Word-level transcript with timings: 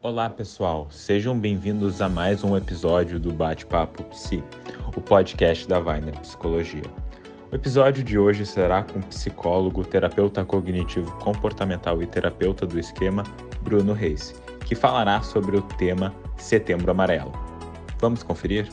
Olá, 0.00 0.30
pessoal. 0.30 0.86
Sejam 0.92 1.36
bem-vindos 1.36 2.00
a 2.00 2.08
mais 2.08 2.44
um 2.44 2.56
episódio 2.56 3.18
do 3.18 3.32
Bate-Papo 3.32 4.04
Psi, 4.04 4.44
o 4.96 5.00
podcast 5.00 5.66
da 5.66 5.80
Weiner 5.80 6.16
Psicologia. 6.20 6.84
O 7.50 7.56
episódio 7.56 8.04
de 8.04 8.16
hoje 8.16 8.46
será 8.46 8.84
com 8.84 9.00
o 9.00 9.02
psicólogo, 9.02 9.84
terapeuta 9.84 10.44
cognitivo 10.44 11.10
comportamental 11.18 12.00
e 12.00 12.06
terapeuta 12.06 12.64
do 12.64 12.78
esquema, 12.78 13.24
Bruno 13.62 13.92
Reis, 13.92 14.40
que 14.64 14.76
falará 14.76 15.20
sobre 15.20 15.56
o 15.56 15.62
tema 15.62 16.14
Setembro 16.36 16.92
Amarelo. 16.92 17.32
Vamos 17.98 18.22
conferir? 18.22 18.68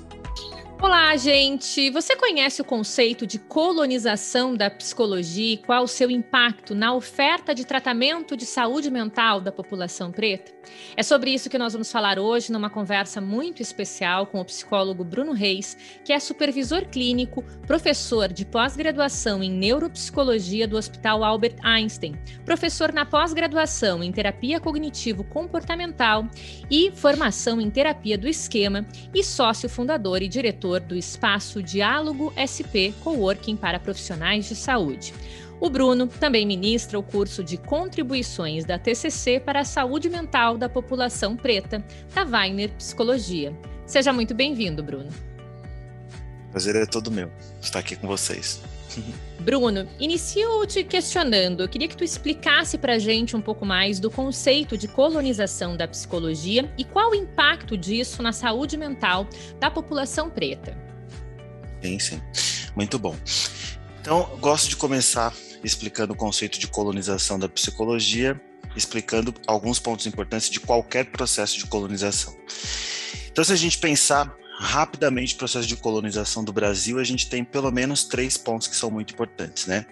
Olá, 0.82 1.16
gente! 1.16 1.89
Você 1.89 2.18
conhece 2.18 2.62
o 2.62 2.66
conceito 2.66 3.25
de 3.25 3.39
colonização 3.39 4.54
da 4.54 4.70
psicologia 4.70 5.54
e 5.54 5.57
qual 5.57 5.86
o 5.86 5.88
seu 5.88 6.12
impacto 6.12 6.75
na 6.75 6.94
oferta 6.94 7.55
de 7.55 7.66
tratamento 7.66 8.36
de 8.36 8.46
saúde 8.46 8.92
mental 8.92 9.39
da 9.39 9.54
população 9.54 10.11
preta? 10.11 10.52
É 10.98 11.02
sobre 11.02 11.32
isso 11.32 11.50
que 11.50 11.57
nós 11.57 11.71
vamos 11.74 11.92
falar 11.92 12.20
hoje 12.20 12.52
numa 12.52 12.70
conversa 12.70 13.21
muito 13.21 13.61
especial 13.61 14.28
com 14.28 14.42
o 14.42 14.46
psicólogo 14.46 15.04
Bruno 15.04 15.32
Reis, 15.32 15.78
que 16.04 16.11
é 16.11 16.19
supervisor 16.19 16.86
clínico, 16.86 17.42
professor 17.66 18.32
de 18.32 18.46
pós-graduação 18.46 19.42
em 19.42 19.52
neuropsicologia 19.52 20.68
do 20.68 20.75
Hospital 20.75 21.24
Albert 21.24 21.55
Einstein, 21.64 22.19
professor 22.44 22.92
na 22.92 23.05
pós-graduação 23.05 24.04
em 24.04 24.11
terapia 24.11 24.60
cognitivo-comportamental 24.60 26.28
e 26.69 26.92
formação 26.92 27.61
em 27.61 27.69
terapia 27.69 28.18
do 28.18 28.28
esquema 28.28 28.86
e 29.14 29.24
sócio 29.24 29.69
fundador 29.69 30.21
e 30.21 30.28
diretor 30.28 30.66
do 30.79 30.96
espaço 30.96 31.61
Diálogo 31.61 32.34
SP 32.36 32.94
Coworking 33.03 33.56
para 33.56 33.80
profissionais 33.80 34.45
de 34.45 34.56
saúde. 34.56 35.14
O 35.59 35.70
Bruno 35.70 36.08
também 36.08 36.45
ministra 36.45 37.00
o 37.00 37.03
curso 37.03 37.44
de 37.44 37.58
contribuições 37.58 38.66
da 38.66 38.78
TCC 38.78 39.39
para 39.39 39.61
a 39.61 39.66
saúde 39.66 40.09
mental 40.09 40.58
da 40.58 40.67
população 40.67 41.36
preta, 41.36 41.83
da 42.14 42.23
Weiner 42.23 42.72
Psicologia. 42.72 43.56
Seja 43.86 44.11
muito 44.11 44.33
bem-vindo, 44.33 44.83
Bruno. 44.83 45.09
Prazer 46.52 46.75
é 46.75 46.86
todo 46.86 47.11
meu 47.11 47.31
estar 47.61 47.80
aqui 47.80 47.95
com 47.95 48.08
vocês. 48.08 48.61
Bruno, 49.39 49.88
inicio 49.99 50.65
te 50.65 50.83
questionando. 50.83 51.61
Eu 51.61 51.69
queria 51.69 51.88
que 51.88 51.95
tu 51.95 52.03
explicasse 52.03 52.77
para 52.77 52.93
a 52.93 52.99
gente 52.99 53.35
um 53.35 53.41
pouco 53.41 53.65
mais 53.65 53.99
do 53.99 54.09
conceito 54.09 54.77
de 54.77 54.87
colonização 54.87 55.77
da 55.77 55.87
psicologia 55.87 56.71
e 56.77 56.83
qual 56.83 57.11
o 57.11 57.15
impacto 57.15 57.77
disso 57.77 58.23
na 58.23 58.31
saúde 58.31 58.77
mental 58.77 59.27
da 59.59 59.69
população 59.69 60.29
preta. 60.29 60.77
Sim, 61.81 61.99
sim. 61.99 62.21
Muito 62.75 62.97
bom. 62.97 63.15
Então, 64.02 64.29
gosto 64.39 64.69
de 64.69 64.75
começar 64.75 65.33
explicando 65.63 66.13
o 66.13 66.15
conceito 66.15 66.59
de 66.59 66.67
colonização 66.67 67.39
da 67.39 67.49
psicologia, 67.49 68.39
explicando 68.75 69.33
alguns 69.47 69.80
pontos 69.80 70.05
importantes 70.05 70.49
de 70.49 70.59
qualquer 70.59 71.05
processo 71.05 71.57
de 71.57 71.65
colonização. 71.65 72.35
Então, 73.31 73.43
se 73.43 73.52
a 73.52 73.55
gente 73.55 73.77
pensar 73.77 74.35
rapidamente 74.59 75.36
o 75.36 75.38
processo 75.38 75.67
de 75.67 75.75
colonização 75.75 76.44
do 76.44 76.53
Brasil, 76.53 77.00
a 77.00 77.03
gente 77.03 77.30
tem 77.30 77.44
pelo 77.44 77.72
menos 77.72 78.06
três 78.06 78.38
pontos 78.38 78.67
que 78.67 78.75
são 78.75 78.89
muito 78.89 79.14
importantes, 79.14 79.66
né? 79.66 79.86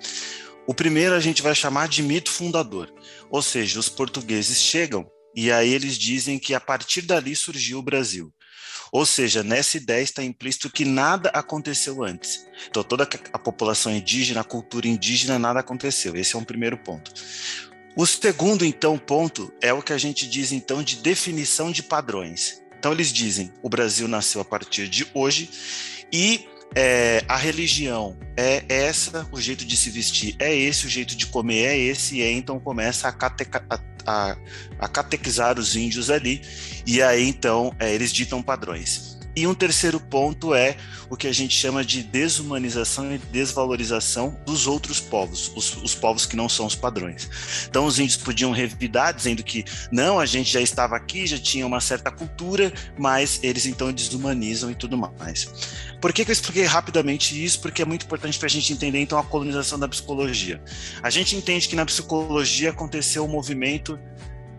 O 0.66 0.73
primeiro 0.73 1.14
a 1.14 1.19
gente 1.19 1.42
vai 1.42 1.53
chamar 1.53 1.89
de 1.89 2.02
mito 2.02 2.31
fundador, 2.31 2.94
ou 3.30 3.41
seja, 3.41 3.80
os 3.80 3.89
portugueses 3.89 4.61
chegam 4.61 5.06
e 5.36 5.52
aí 5.52 5.73
eles 5.73 5.97
dizem 5.97 6.39
que 6.39 6.53
a 6.53 6.59
partir 6.59 7.02
dali 7.02 7.36
surgiu 7.36 7.80
o 7.80 7.84
Brasil. 7.84 8.34
Ou 8.91 9.08
seja, 9.08 9.41
nessa 9.41 9.78
ideia 9.78 10.03
está 10.03 10.23
implícito 10.23 10.69
que 10.69 10.86
nada 10.86 11.30
aconteceu 11.30 12.03
antes. 12.03 12.45
Então, 12.69 12.84
toda 12.84 13.09
a 13.34 13.39
população 13.39 13.91
indígena, 13.91 14.41
a 14.41 14.44
cultura 14.44 14.88
indígena, 14.88 15.39
nada 15.39 15.61
aconteceu. 15.61 16.16
Esse 16.16 16.36
é 16.36 16.38
um 16.38 16.44
primeiro 16.44 16.78
ponto. 16.78 17.11
O 17.95 18.06
segundo, 18.06 18.64
então, 18.64 18.97
ponto 18.97 19.52
é 19.61 19.73
o 19.73 19.81
que 19.81 19.94
a 19.94 19.97
gente 19.97 20.28
diz, 20.28 20.52
então, 20.52 20.84
de 20.84 20.97
definição 20.97 21.72
de 21.72 21.81
padrões. 21.81 22.62
Então 22.83 22.91
eles 22.91 23.13
dizem: 23.13 23.49
o 23.61 23.69
Brasil 23.69 24.09
nasceu 24.09 24.41
a 24.41 24.45
partir 24.45 24.89
de 24.89 25.07
hoje 25.13 25.49
e 26.11 26.45
é, 26.75 27.23
a 27.29 27.37
religião 27.37 28.17
é 28.35 28.65
essa, 28.67 29.25
o 29.31 29.39
jeito 29.39 29.63
de 29.63 29.77
se 29.77 29.89
vestir 29.89 30.35
é 30.38 30.53
esse, 30.53 30.85
o 30.85 30.89
jeito 30.89 31.16
de 31.16 31.27
comer 31.27 31.63
é 31.63 31.77
esse, 31.77 32.17
e 32.17 32.22
aí 32.22 32.33
então 32.33 32.59
começa 32.59 33.07
a, 33.07 33.13
cateca, 33.13 33.63
a, 33.69 33.79
a, 34.05 34.38
a 34.79 34.88
catequizar 34.89 35.57
os 35.57 35.77
índios 35.77 36.09
ali, 36.09 36.41
e 36.85 37.01
aí 37.01 37.25
então 37.25 37.73
é, 37.79 37.93
eles 37.93 38.11
ditam 38.11 38.43
padrões. 38.43 39.12
E 39.35 39.47
um 39.47 39.55
terceiro 39.55 39.99
ponto 39.99 40.53
é 40.53 40.77
o 41.09 41.17
que 41.17 41.27
a 41.27 41.31
gente 41.31 41.55
chama 41.55 41.83
de 41.83 42.03
desumanização 42.03 43.11
e 43.13 43.17
desvalorização 43.17 44.39
dos 44.45 44.67
outros 44.67 44.99
povos, 44.99 45.51
os, 45.55 45.75
os, 45.77 45.95
povos 45.95 46.27
que 46.27 46.35
não 46.35 46.47
são 46.47 46.67
os 46.67 46.75
padrões. 46.75 47.27
Então, 47.67 47.85
os 47.85 47.97
índios 47.97 48.17
podiam 48.17 48.51
revidar, 48.51 49.11
dizendo 49.11 49.43
que 49.43 49.66
não, 49.91 50.19
a 50.19 50.25
gente 50.27 50.51
já 50.51 50.61
estava 50.61 50.95
aqui, 50.95 51.25
já 51.25 51.39
tinha 51.39 51.66
uma 51.66 51.81
certa 51.81 52.11
cultura, 52.11 52.72
mas 52.97 53.39
eles 53.41 53.66
então 53.66 53.91
desumanizam 53.91 54.69
e 54.69 54.75
tudo 54.75 54.97
mais. 54.97 55.49
Por 55.99 56.13
que, 56.13 56.23
que 56.23 56.29
eu 56.29 56.33
expliquei 56.33 56.66
rapidamente 56.66 57.43
isso? 57.43 57.59
Porque 57.59 57.81
é 57.81 57.85
muito 57.85 58.05
importante 58.05 58.38
para 58.38 58.47
a 58.47 58.51
gente 58.51 58.72
entender 58.72 58.99
então 58.99 59.17
a 59.17 59.23
colonização 59.23 59.79
da 59.79 59.88
psicologia. 59.88 60.61
A 61.01 61.09
gente 61.09 61.35
entende 61.35 61.67
que 61.67 61.75
na 61.75 61.85
psicologia 61.85 62.69
aconteceu 62.69 63.25
um 63.25 63.29
movimento 63.29 63.97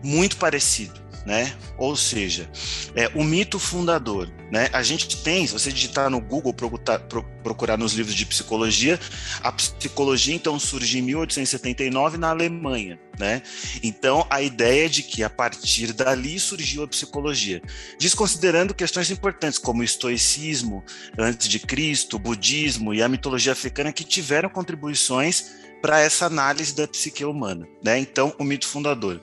muito 0.03 0.35
parecido 0.35 1.04
né? 1.25 1.55
Ou 1.77 1.95
seja, 1.95 2.49
é, 2.95 3.09
o 3.15 3.23
mito 3.23 3.57
fundador, 3.57 4.31
né? 4.51 4.69
A 4.71 4.83
gente 4.83 5.17
tem, 5.23 5.47
se 5.47 5.53
você 5.53 5.71
digitar 5.71 6.09
no 6.09 6.21
Google, 6.21 6.53
procurar, 6.53 6.99
procurar 7.43 7.77
nos 7.77 7.93
livros 7.93 8.15
de 8.15 8.25
psicologia, 8.25 8.99
a 9.41 9.51
psicologia 9.51 10.35
então 10.35 10.59
surge 10.59 10.99
em 10.99 11.01
1879 11.01 12.17
na 12.17 12.29
Alemanha, 12.29 12.99
né? 13.19 13.41
Então 13.81 14.27
a 14.29 14.41
ideia 14.41 14.87
de 14.87 15.01
que 15.01 15.23
a 15.23 15.29
partir 15.29 15.93
dali 15.93 16.39
surgiu 16.39 16.83
a 16.83 16.87
psicologia, 16.87 17.61
desconsiderando 17.99 18.73
questões 18.73 19.09
importantes 19.09 19.57
como 19.57 19.81
o 19.81 19.83
estoicismo 19.83 20.83
antes 21.17 21.47
de 21.47 21.59
Cristo, 21.59 22.17
o 22.17 22.19
budismo 22.19 22.93
e 22.93 23.01
a 23.01 23.09
mitologia 23.09 23.53
africana 23.53 23.91
que 23.91 24.03
tiveram 24.03 24.49
contribuições 24.49 25.65
para 25.81 25.99
essa 25.99 26.25
análise 26.25 26.75
da 26.75 26.87
psique 26.87 27.25
humana, 27.25 27.67
né? 27.83 27.97
Então 27.97 28.33
o 28.37 28.43
mito 28.43 28.67
fundador. 28.67 29.21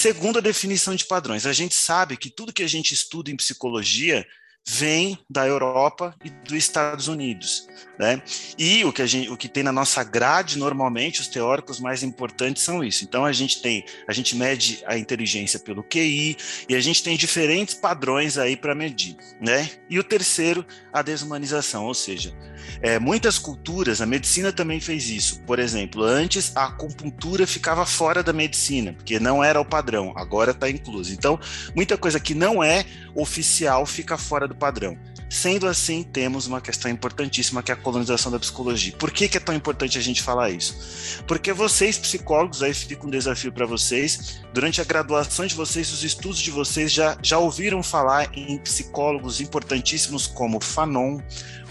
Segundo 0.00 0.38
a 0.38 0.40
definição 0.40 0.94
de 0.94 1.04
padrões, 1.04 1.44
a 1.44 1.52
gente 1.52 1.74
sabe 1.74 2.16
que 2.16 2.30
tudo 2.30 2.54
que 2.54 2.62
a 2.62 2.66
gente 2.66 2.94
estuda 2.94 3.30
em 3.30 3.36
psicologia 3.36 4.26
vem 4.66 5.18
da 5.28 5.46
Europa 5.46 6.16
e 6.24 6.30
dos 6.30 6.54
Estados 6.54 7.06
Unidos, 7.06 7.66
né? 8.00 8.22
E 8.56 8.82
o 8.86 8.92
que 8.94 9.02
a 9.02 9.06
gente, 9.06 9.28
o 9.28 9.36
que 9.36 9.46
tem 9.46 9.62
na 9.62 9.70
nossa 9.70 10.02
grade 10.02 10.58
normalmente 10.58 11.20
os 11.20 11.28
teóricos 11.28 11.78
mais 11.78 12.02
importantes 12.02 12.62
são 12.62 12.82
isso. 12.82 13.04
Então 13.04 13.26
a 13.26 13.32
gente 13.32 13.60
tem, 13.60 13.84
a 14.08 14.12
gente 14.14 14.34
mede 14.34 14.82
a 14.86 14.96
inteligência 14.96 15.58
pelo 15.58 15.84
QI 15.84 16.34
e 16.66 16.74
a 16.74 16.80
gente 16.80 17.02
tem 17.02 17.14
diferentes 17.14 17.74
padrões 17.74 18.38
aí 18.38 18.56
para 18.56 18.74
medir, 18.74 19.18
né? 19.38 19.68
E 19.90 19.98
o 19.98 20.02
terceiro, 20.02 20.64
a 20.90 21.02
desumanização, 21.02 21.84
ou 21.84 21.92
seja, 21.92 22.34
é, 22.80 22.98
muitas 22.98 23.38
culturas, 23.38 24.00
a 24.00 24.06
medicina 24.06 24.50
também 24.50 24.80
fez 24.80 25.10
isso. 25.10 25.42
Por 25.42 25.58
exemplo, 25.58 26.02
antes 26.02 26.56
a 26.56 26.66
acupuntura 26.66 27.46
ficava 27.46 27.84
fora 27.84 28.22
da 28.22 28.32
medicina, 28.32 28.94
porque 28.94 29.20
não 29.20 29.44
era 29.44 29.60
o 29.60 29.64
padrão, 29.64 30.14
agora 30.16 30.52
está 30.52 30.70
incluso. 30.70 31.12
Então, 31.12 31.38
muita 31.76 31.98
coisa 31.98 32.18
que 32.18 32.34
não 32.34 32.64
é 32.64 32.86
oficial 33.14 33.84
fica 33.84 34.16
fora 34.16 34.48
do 34.48 34.54
padrão. 34.54 34.96
Sendo 35.30 35.68
assim, 35.68 36.02
temos 36.02 36.48
uma 36.48 36.60
questão 36.60 36.90
importantíssima 36.90 37.62
que 37.62 37.70
é 37.70 37.74
a 37.74 37.76
colonização 37.76 38.32
da 38.32 38.38
psicologia. 38.38 38.92
Por 38.98 39.12
que, 39.12 39.28
que 39.28 39.36
é 39.36 39.40
tão 39.40 39.54
importante 39.54 39.96
a 39.96 40.00
gente 40.00 40.20
falar 40.20 40.50
isso? 40.50 41.22
Porque 41.24 41.52
vocês, 41.52 41.96
psicólogos, 41.96 42.64
aí 42.64 42.74
fica 42.74 43.06
um 43.06 43.10
desafio 43.10 43.52
para 43.52 43.64
vocês. 43.64 44.40
Durante 44.52 44.80
a 44.80 44.84
graduação 44.84 45.46
de 45.46 45.54
vocês, 45.54 45.92
os 45.92 46.02
estudos 46.02 46.40
de 46.40 46.50
vocês 46.50 46.90
já, 46.90 47.16
já 47.22 47.38
ouviram 47.38 47.80
falar 47.80 48.28
em 48.36 48.58
psicólogos 48.58 49.40
importantíssimos 49.40 50.26
como 50.26 50.60
Fanon, 50.60 51.20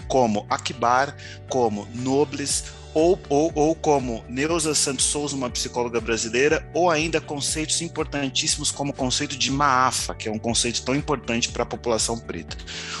como 0.08 0.46
Akbar, 0.48 1.14
como 1.46 1.86
Nobles, 1.94 2.64
ou, 2.92 3.20
ou, 3.28 3.52
ou 3.54 3.74
como 3.74 4.24
Neuza 4.28 4.74
Santos 4.74 5.06
Souza, 5.06 5.36
uma 5.36 5.50
psicóloga 5.50 6.00
brasileira, 6.00 6.68
ou 6.74 6.90
ainda 6.90 7.20
conceitos 7.20 7.80
importantíssimos 7.82 8.70
como 8.70 8.90
o 8.90 8.94
conceito 8.94 9.36
de 9.36 9.50
Maafa, 9.50 10.14
que 10.14 10.28
é 10.28 10.32
um 10.32 10.38
conceito 10.38 10.82
tão 10.82 10.94
importante 10.94 11.50
para 11.50 11.62
a 11.62 11.66
população 11.66 12.18
preta. 12.18 12.56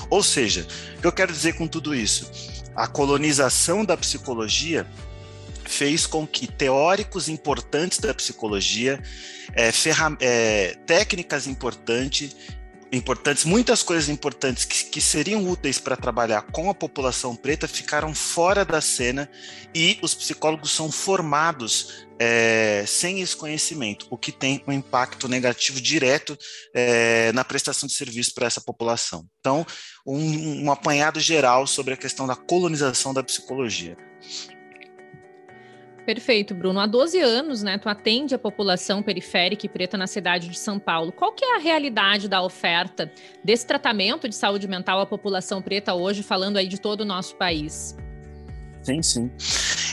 Ou 0.08 0.22
seja, 0.22 0.66
o 0.96 1.00
que 1.00 1.06
eu 1.06 1.12
quero 1.12 1.32
dizer 1.32 1.54
com 1.54 1.66
tudo 1.66 1.94
isso? 1.94 2.30
A 2.74 2.86
colonização 2.86 3.84
da 3.84 3.96
psicologia 3.96 4.86
fez 5.64 6.06
com 6.06 6.26
que 6.26 6.46
teóricos 6.46 7.28
importantes 7.28 7.98
da 7.98 8.12
psicologia, 8.12 9.00
é, 9.54 9.70
é, 10.20 10.76
técnicas 10.86 11.46
importantes 11.46 12.36
importantes, 12.92 13.44
muitas 13.44 13.82
coisas 13.82 14.08
importantes 14.08 14.64
que, 14.64 14.84
que 14.84 15.00
seriam 15.00 15.48
úteis 15.48 15.78
para 15.78 15.96
trabalhar 15.96 16.42
com 16.42 16.68
a 16.68 16.74
população 16.74 17.36
preta 17.36 17.68
ficaram 17.68 18.14
fora 18.14 18.64
da 18.64 18.80
cena 18.80 19.30
e 19.74 19.98
os 20.02 20.14
psicólogos 20.14 20.72
são 20.72 20.90
formados 20.90 22.06
é, 22.18 22.84
sem 22.86 23.20
esse 23.20 23.36
conhecimento, 23.36 24.06
o 24.10 24.18
que 24.18 24.32
tem 24.32 24.62
um 24.66 24.72
impacto 24.72 25.28
negativo 25.28 25.80
direto 25.80 26.36
é, 26.74 27.32
na 27.32 27.44
prestação 27.44 27.86
de 27.86 27.94
serviço 27.94 28.34
para 28.34 28.46
essa 28.46 28.60
população. 28.60 29.24
Então, 29.38 29.64
um, 30.06 30.64
um 30.64 30.70
apanhado 30.70 31.20
geral 31.20 31.66
sobre 31.66 31.94
a 31.94 31.96
questão 31.96 32.26
da 32.26 32.36
colonização 32.36 33.14
da 33.14 33.22
psicologia. 33.22 33.96
Perfeito, 36.10 36.56
Bruno. 36.56 36.80
Há 36.80 36.88
12 36.88 37.20
anos, 37.20 37.62
né, 37.62 37.78
tu 37.78 37.88
atende 37.88 38.34
a 38.34 38.38
população 38.38 39.00
periférica 39.00 39.64
e 39.64 39.68
preta 39.68 39.96
na 39.96 40.08
cidade 40.08 40.48
de 40.48 40.58
São 40.58 40.76
Paulo. 40.76 41.12
Qual 41.12 41.32
que 41.32 41.44
é 41.44 41.54
a 41.54 41.60
realidade 41.60 42.28
da 42.28 42.42
oferta 42.42 43.12
desse 43.44 43.64
tratamento 43.64 44.28
de 44.28 44.34
saúde 44.34 44.66
mental 44.66 44.98
à 44.98 45.06
população 45.06 45.62
preta 45.62 45.94
hoje, 45.94 46.24
falando 46.24 46.56
aí 46.56 46.66
de 46.66 46.80
todo 46.80 47.02
o 47.02 47.04
nosso 47.04 47.36
país? 47.36 47.96
Sim, 48.82 49.00
sim. 49.00 49.30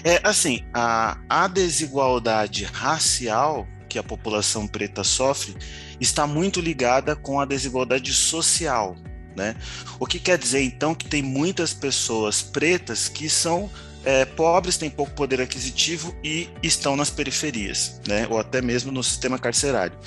É 0.04 0.19
assim, 0.24 0.66
a, 0.74 1.19
a 1.30 1.48
desigualdade 1.48 2.64
racial 2.64 3.68
que 3.88 4.00
a 4.00 4.04
população 4.04 4.68
preta 4.68 5.04
sofre 5.04 5.56
está 6.02 6.25
muito 6.25 6.60
ligada 6.60 7.16
com 7.16 7.40
a 7.40 7.46
desigualdade 7.46 8.12
social, 8.12 8.96
né? 9.36 9.56
O 10.00 10.08
que 10.08 10.18
quer 10.18 10.40
dizer 10.40 10.64
então 10.64 10.96
que 10.96 11.08
tem 11.08 11.22
muitas 11.22 11.75
pessoas 11.75 12.42
pretas 12.42 13.08
que 13.08 13.30
são 13.30 13.69
é, 14.07 14.24
pobres, 14.24 14.77
têm 14.77 14.89
pouco 14.89 15.12
poder 15.12 15.42
aquisitivo 15.42 16.15
e 16.24 16.48
estão 16.63 16.95
nas 16.95 17.09
periferias, 17.09 18.00
né? 18.07 18.25
ou 18.30 18.39
até 18.39 18.62
mesmo 18.62 18.89
no 18.89 19.04
sistema 19.04 19.38
carcerário. 19.38 19.98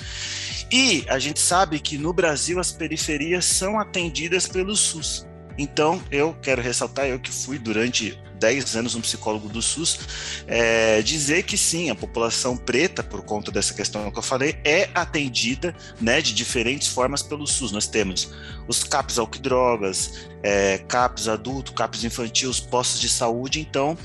E 0.71 1.05
a 1.07 1.19
gente 1.19 1.39
sabe 1.39 1.79
que 1.79 1.99
no 1.99 2.11
Brasil 2.11 2.59
as 2.59 2.71
periferias 2.71 3.45
são 3.45 3.79
atendidas 3.79 4.47
pelo 4.47 4.75
SUS. 4.75 5.27
Então, 5.55 6.01
eu 6.09 6.35
quero 6.41 6.63
ressaltar, 6.63 7.05
eu 7.05 7.19
que 7.19 7.29
fui 7.29 7.59
durante 7.59 8.17
10 8.41 8.75
anos 8.75 8.95
um 8.95 9.01
psicólogo 9.01 9.47
do 9.47 9.61
SUS, 9.61 9.99
é, 10.47 11.01
dizer 11.03 11.43
que 11.43 11.55
sim, 11.55 11.91
a 11.91 11.95
população 11.95 12.57
preta, 12.57 13.03
por 13.03 13.21
conta 13.21 13.51
dessa 13.51 13.73
questão 13.73 14.11
que 14.11 14.17
eu 14.17 14.23
falei, 14.23 14.57
é 14.65 14.89
atendida 14.95 15.75
né, 16.01 16.19
de 16.21 16.33
diferentes 16.33 16.87
formas 16.87 17.21
pelo 17.21 17.45
SUS. 17.45 17.71
Nós 17.71 17.85
temos 17.85 18.31
os 18.67 18.83
CAPs 18.83 19.17
drogas, 19.39 20.27
é, 20.41 20.79
CAPs 20.79 21.27
adulto, 21.27 21.73
CAPs 21.73 22.03
infantil, 22.03 22.49
os 22.49 22.59
postos 22.59 22.99
de 22.99 23.07
saúde, 23.07 23.59
então 23.59 23.95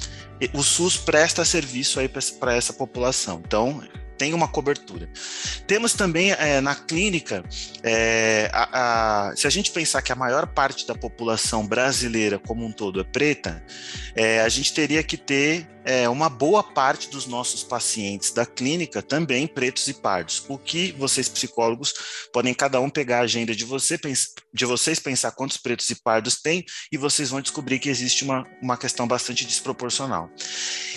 o 0.52 0.62
SUS 0.62 0.98
presta 0.98 1.44
serviço 1.44 1.98
aí 1.98 2.08
para 2.08 2.54
essa 2.54 2.72
população. 2.74 3.40
Então, 3.44 3.82
tem 4.16 4.34
uma 4.34 4.48
cobertura. 4.48 5.08
Temos 5.66 5.94
também 5.94 6.32
é, 6.32 6.60
na 6.60 6.74
clínica, 6.74 7.44
é, 7.82 8.50
a, 8.52 9.28
a, 9.30 9.36
se 9.36 9.46
a 9.46 9.50
gente 9.50 9.70
pensar 9.70 10.02
que 10.02 10.12
a 10.12 10.16
maior 10.16 10.46
parte 10.46 10.86
da 10.86 10.94
população 10.94 11.66
brasileira 11.66 12.38
como 12.38 12.64
um 12.64 12.72
todo 12.72 13.00
é 13.00 13.04
preta, 13.04 13.62
é, 14.14 14.40
a 14.40 14.48
gente 14.48 14.72
teria 14.72 15.02
que 15.02 15.16
ter 15.16 15.66
é, 15.86 16.08
uma 16.08 16.28
boa 16.28 16.64
parte 16.64 17.08
dos 17.08 17.26
nossos 17.26 17.62
pacientes 17.62 18.32
da 18.32 18.44
clínica 18.44 19.00
também 19.00 19.46
pretos 19.46 19.86
e 19.86 19.94
pardos. 19.94 20.44
O 20.48 20.58
que 20.58 20.90
vocês, 20.92 21.28
psicólogos, 21.28 21.94
podem 22.32 22.52
cada 22.52 22.80
um 22.80 22.90
pegar 22.90 23.18
a 23.18 23.22
agenda 23.22 23.54
de, 23.54 23.64
você, 23.64 23.96
de 24.52 24.64
vocês, 24.64 24.98
pensar 24.98 25.30
quantos 25.30 25.56
pretos 25.56 25.88
e 25.88 25.94
pardos 26.02 26.42
tem, 26.42 26.64
e 26.90 26.98
vocês 26.98 27.30
vão 27.30 27.40
descobrir 27.40 27.78
que 27.78 27.88
existe 27.88 28.24
uma, 28.24 28.44
uma 28.60 28.76
questão 28.76 29.06
bastante 29.06 29.46
desproporcional. 29.46 30.28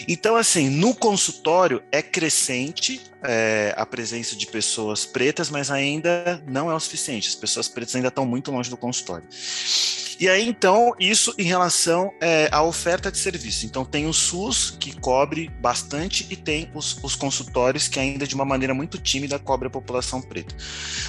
Então, 0.07 0.35
assim, 0.35 0.69
no 0.69 0.95
consultório 0.95 1.83
é 1.91 2.01
crescente 2.01 2.99
é, 3.23 3.73
a 3.77 3.85
presença 3.85 4.35
de 4.35 4.47
pessoas 4.47 5.05
pretas, 5.05 5.51
mas 5.51 5.69
ainda 5.69 6.43
não 6.47 6.71
é 6.71 6.73
o 6.73 6.79
suficiente. 6.79 7.29
As 7.29 7.35
pessoas 7.35 7.67
pretas 7.67 7.95
ainda 7.95 8.07
estão 8.07 8.25
muito 8.25 8.51
longe 8.51 8.71
do 8.71 8.77
consultório. 8.77 9.27
E 10.19 10.27
aí, 10.27 10.45
então, 10.45 10.93
isso 10.99 11.33
em 11.37 11.43
relação 11.43 12.13
é, 12.19 12.49
à 12.51 12.61
oferta 12.61 13.09
de 13.09 13.17
serviço. 13.17 13.65
Então, 13.65 13.85
tem 13.85 14.05
o 14.05 14.11
SUS, 14.11 14.75
que 14.77 14.93
cobre 14.99 15.49
bastante, 15.61 16.27
e 16.29 16.35
tem 16.35 16.69
os, 16.73 17.01
os 17.01 17.15
consultórios, 17.15 17.87
que 17.87 17.97
ainda 18.01 18.27
de 18.27 18.35
uma 18.35 18.43
maneira 18.43 18.73
muito 18.73 18.97
tímida 18.97 19.39
cobre 19.39 19.69
a 19.69 19.71
população 19.71 20.21
preta. 20.21 20.53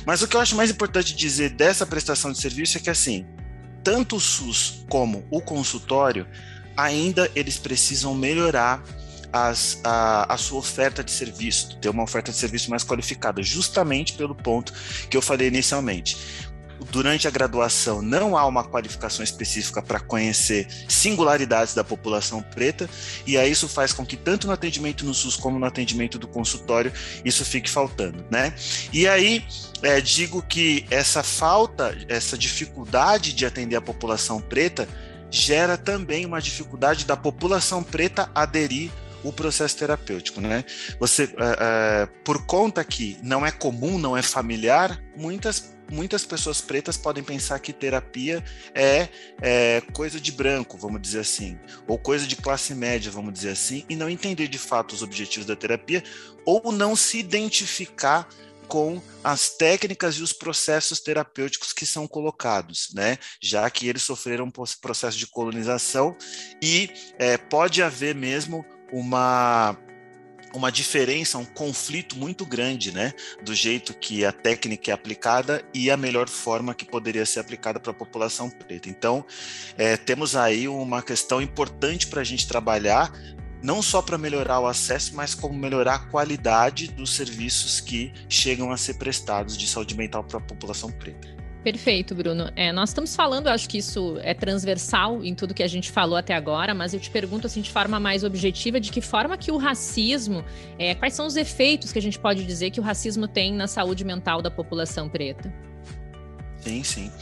Mas 0.07 0.23
o 0.23 0.29
que 0.29 0.37
eu 0.37 0.41
acho 0.41 0.55
mais 0.55 0.71
importante 0.71 1.13
dizer 1.17 1.51
dessa 1.51 1.85
prestação 1.85 2.31
de 2.31 2.41
serviço 2.41 2.79
é 2.79 2.81
que, 2.81 2.89
assim, 2.89 3.27
tanto 3.83 4.15
o 4.15 4.21
SUS 4.21 4.85
como 4.89 5.25
o 5.29 5.41
consultório, 5.41 6.25
ainda 6.77 7.29
eles 7.35 7.59
precisam 7.59 8.15
melhorar 8.15 8.81
as, 9.33 9.81
a, 9.83 10.33
a, 10.33 10.37
sua 10.37 10.59
oferta 10.59 11.03
de 11.03 11.11
serviço, 11.11 11.77
ter 11.79 11.89
uma 11.89 12.03
oferta 12.03 12.31
de 12.31 12.39
serviço 12.39 12.71
mais 12.71 12.85
qualificada, 12.85 13.43
justamente 13.43 14.13
pelo 14.13 14.35
ponto 14.35 14.73
que 15.09 15.17
eu 15.17 15.23
falei 15.23 15.49
inicialmente 15.49 16.17
durante 16.91 17.29
a 17.29 17.31
graduação 17.31 18.03
não 18.03 18.37
há 18.37 18.47
uma 18.47 18.65
qualificação 18.65 19.23
específica 19.23 19.83
para 19.83 20.01
conhecer 20.01 20.67
singularidades 20.89 21.75
da 21.75 21.85
população 21.85 22.43
preta, 22.43 22.89
e 23.27 23.37
aí 23.37 23.51
isso 23.51 23.69
faz 23.69 23.93
com 23.93 24.05
que 24.05 24.17
tanto 24.17 24.47
no 24.47 24.53
atendimento 24.53 25.05
no 25.05 25.15
SUS 25.15 25.37
como 25.37 25.59
no 25.59 25.67
atendimento 25.67 26.19
do 26.19 26.29
consultório 26.29 26.93
isso 27.25 27.45
fique 27.45 27.71
faltando, 27.71 28.25
né? 28.31 28.55
E 28.93 29.07
aí 29.07 29.45
é, 29.83 30.01
digo 30.01 30.43
que 30.43 30.87
essa 30.91 31.23
falta, 31.23 31.97
essa 32.09 32.37
dificuldade 32.37 33.33
de 33.33 33.47
atender 33.47 33.77
a 33.77 33.81
população 33.81 34.41
preta 34.41 34.89
gera 35.31 35.79
também 35.79 36.27
uma 36.27 36.41
dificuldade 36.41 37.05
da 37.05 37.17
população 37.17 37.83
preta 37.83 38.31
aderir 38.35 38.91
o 39.23 39.33
processo 39.33 39.77
terapêutico, 39.77 40.41
né? 40.41 40.65
Você, 40.99 41.25
é, 41.25 41.57
é, 41.61 42.09
por 42.25 42.45
conta 42.47 42.83
que 42.83 43.19
não 43.23 43.45
é 43.45 43.51
comum, 43.51 43.99
não 43.99 44.17
é 44.17 44.23
familiar, 44.23 44.99
muitas 45.17 45.77
muitas 45.91 46.25
pessoas 46.25 46.61
pretas 46.61 46.97
podem 46.97 47.23
pensar 47.23 47.59
que 47.59 47.73
terapia 47.73 48.43
é, 48.75 49.09
é, 49.43 49.83
coisa 49.93 50.21
de 50.21 50.33
branco, 50.33 50.79
vamos 50.79 51.01
dizer 51.03 51.21
assim, 51.21 51.59
ou 51.87 51.99
coisa 51.99 52.27
de 52.27 52.37
classe 52.37 52.75
média, 52.75 53.11
vamos 53.11 53.33
dizer 53.33 53.51
assim, 53.51 53.85
e 53.89 53.97
não 53.97 54.09
entender 54.09 54.49
de 54.49 54.59
fato 54.59 54.93
os 54.93 55.03
objetivos 55.03 55.47
da 55.47 55.57
terapia, 55.57 56.03
ou 56.45 56.73
não 56.73 56.97
se 56.97 57.19
identificar 57.19 58.29
com 58.71 59.03
as 59.25 59.51
técnicas 59.51 60.15
e 60.15 60.23
os 60.23 60.33
processos 60.33 61.01
terapêuticos 61.01 61.73
que 61.73 61.85
são 61.85 62.07
colocados, 62.07 62.91
né? 62.95 63.19
Já 63.43 63.69
que 63.69 63.89
eles 63.89 64.03
sofreram 64.03 64.45
um 64.45 64.51
processo 64.81 65.19
de 65.19 65.27
colonização 65.27 66.17
e 66.63 66.89
é, 67.19 67.37
pode 67.37 67.83
haver 67.83 68.15
mesmo 68.15 68.65
uma 68.93 69.77
uma 70.53 70.71
diferença, 70.71 71.39
um 71.39 71.45
conflito 71.45 72.17
muito 72.17 72.45
grande, 72.45 72.93
né, 72.93 73.13
do 73.43 73.55
jeito 73.55 73.95
que 73.95 74.25
a 74.25 74.33
técnica 74.33 74.91
é 74.91 74.95
aplicada 74.95 75.65
e 75.73 75.91
a 75.91 75.97
melhor 75.97 76.29
forma 76.29 76.75
que 76.75 76.85
poderia 76.85 77.25
ser 77.25 77.41
aplicada 77.41 77.79
para 77.79 77.91
a 77.91 77.95
população 77.95 78.51
preta. 78.51 78.89
Então, 78.89 79.25
é, 79.77 79.97
temos 79.97 80.37
aí 80.37 80.69
uma 80.69 81.03
questão 81.03 81.41
importante 81.41 82.07
para 82.07 82.21
a 82.21 82.25
gente 82.25 82.47
trabalhar, 82.47 83.13
não 83.63 83.83
só 83.83 84.01
para 84.01 84.17
melhorar 84.17 84.61
o 84.61 84.67
acesso, 84.67 85.15
mas 85.15 85.35
como 85.35 85.55
melhorar 85.55 85.95
a 85.95 85.99
qualidade 85.99 86.89
dos 86.89 87.15
serviços 87.15 87.81
que 87.81 88.13
chegam 88.29 88.73
a 88.73 88.77
ser 88.77 88.95
prestados 88.95 89.57
de 89.57 89.67
saúde 89.67 89.95
mental 89.95 90.25
para 90.25 90.39
a 90.39 90.43
população 90.43 90.91
preta. 90.91 91.40
Perfeito, 91.63 92.15
Bruno. 92.15 92.51
É, 92.57 92.73
nós 92.73 92.89
estamos 92.89 93.15
falando, 93.15 93.49
acho 93.49 93.69
que 93.69 93.79
isso 93.79 94.17
é 94.23 94.33
transversal 94.33 95.23
em 95.23 95.35
tudo 95.35 95.53
que 95.53 95.63
a 95.63 95.69
gente 95.69 95.91
falou 95.91 96.17
até 96.17 96.35
agora, 96.35 96.73
mas 96.73 96.95
eu 96.95 97.01
te 97.01 97.11
pergunto 97.11 97.47
assim 97.47 97.61
de 97.61 97.71
forma 97.71 98.01
mais 98.01 98.25
objetiva, 98.25 98.81
de 98.81 98.91
que 98.91 99.03
forma 99.03 99.37
que 99.37 99.53
o 99.53 99.59
racismo, 99.59 100.43
é, 100.79 100.95
quais 100.95 101.13
são 101.13 101.27
os 101.27 101.37
efeitos 101.37 101.93
que 101.93 101.99
a 101.99 102.03
gente 102.03 102.19
pode 102.19 102.45
dizer 102.45 102.71
que 102.71 102.81
o 102.81 102.83
racismo 102.83 103.29
tem 103.29 103.53
na 103.53 103.67
saúde 103.67 104.05
mental 104.05 104.41
da 104.41 104.51
população 104.51 105.09
preta? 105.09 105.53
Sim, 106.61 106.83
sim. 106.83 107.13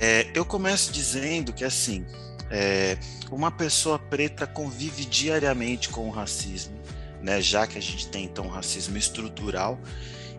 É, 0.00 0.26
eu 0.34 0.46
começo 0.46 0.90
dizendo 0.90 1.52
que 1.52 1.64
assim, 1.64 2.06
é, 2.50 2.96
uma 3.30 3.50
pessoa 3.50 3.98
preta 3.98 4.46
convive 4.46 5.04
diariamente 5.04 5.90
com 5.90 6.08
o 6.08 6.10
racismo, 6.10 6.80
né? 7.22 7.42
Já 7.42 7.66
que 7.66 7.76
a 7.76 7.82
gente 7.82 8.08
tem 8.08 8.24
então 8.24 8.48
racismo 8.48 8.96
estrutural 8.96 9.78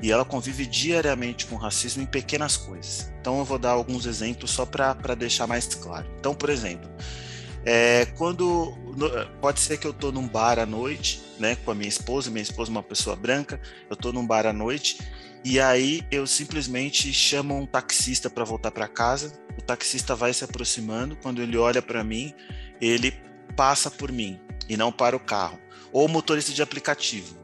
e 0.01 0.11
ela 0.11 0.25
convive 0.25 0.65
diariamente 0.65 1.45
com 1.45 1.55
racismo 1.55 2.01
em 2.01 2.05
pequenas 2.05 2.57
coisas. 2.57 3.11
Então 3.19 3.39
eu 3.39 3.45
vou 3.45 3.59
dar 3.59 3.71
alguns 3.71 4.05
exemplos 4.05 4.51
só 4.51 4.65
para 4.65 5.15
deixar 5.15 5.45
mais 5.45 5.67
claro. 5.67 6.07
Então, 6.19 6.33
por 6.33 6.49
exemplo, 6.49 6.89
é, 7.63 8.05
quando 8.17 8.75
pode 9.39 9.59
ser 9.59 9.77
que 9.77 9.85
eu 9.85 9.91
estou 9.91 10.11
num 10.11 10.27
bar 10.27 10.57
à 10.57 10.65
noite, 10.65 11.21
né, 11.39 11.55
com 11.55 11.71
a 11.71 11.75
minha 11.75 11.89
esposa, 11.89 12.31
minha 12.31 12.41
esposa 12.41 12.71
é 12.71 12.73
uma 12.73 12.83
pessoa 12.83 13.15
branca, 13.15 13.61
eu 13.89 13.93
estou 13.93 14.11
num 14.11 14.25
bar 14.25 14.47
à 14.47 14.53
noite 14.53 14.97
e 15.45 15.59
aí 15.59 16.03
eu 16.11 16.25
simplesmente 16.25 17.13
chamo 17.13 17.55
um 17.55 17.65
taxista 17.65 18.29
para 18.29 18.43
voltar 18.43 18.71
para 18.71 18.87
casa. 18.87 19.39
O 19.57 19.61
taxista 19.61 20.15
vai 20.15 20.33
se 20.33 20.43
aproximando, 20.43 21.15
quando 21.15 21.41
ele 21.41 21.57
olha 21.57 21.81
para 21.81 22.03
mim, 22.03 22.33
ele 22.79 23.13
passa 23.55 23.91
por 23.91 24.11
mim 24.11 24.39
e 24.67 24.75
não 24.75 24.91
para 24.91 25.15
o 25.15 25.19
carro. 25.19 25.59
Ou 25.91 26.07
motorista 26.07 26.51
de 26.51 26.61
aplicativo 26.61 27.41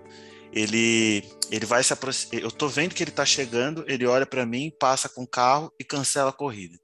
ele 0.57 1.23
ele 1.49 1.65
vai 1.65 1.83
se 1.83 1.93
aproximar. 1.93 2.43
Eu 2.43 2.51
tô 2.51 2.67
vendo 2.67 2.93
que 2.93 3.03
ele 3.03 3.11
está 3.11 3.25
chegando, 3.25 3.85
ele 3.87 4.05
olha 4.05 4.25
para 4.25 4.45
mim, 4.45 4.71
passa 4.79 5.07
com 5.07 5.23
o 5.23 5.27
carro 5.27 5.71
e 5.79 5.83
cancela 5.83 6.29
a 6.29 6.33
corrida. 6.33 6.77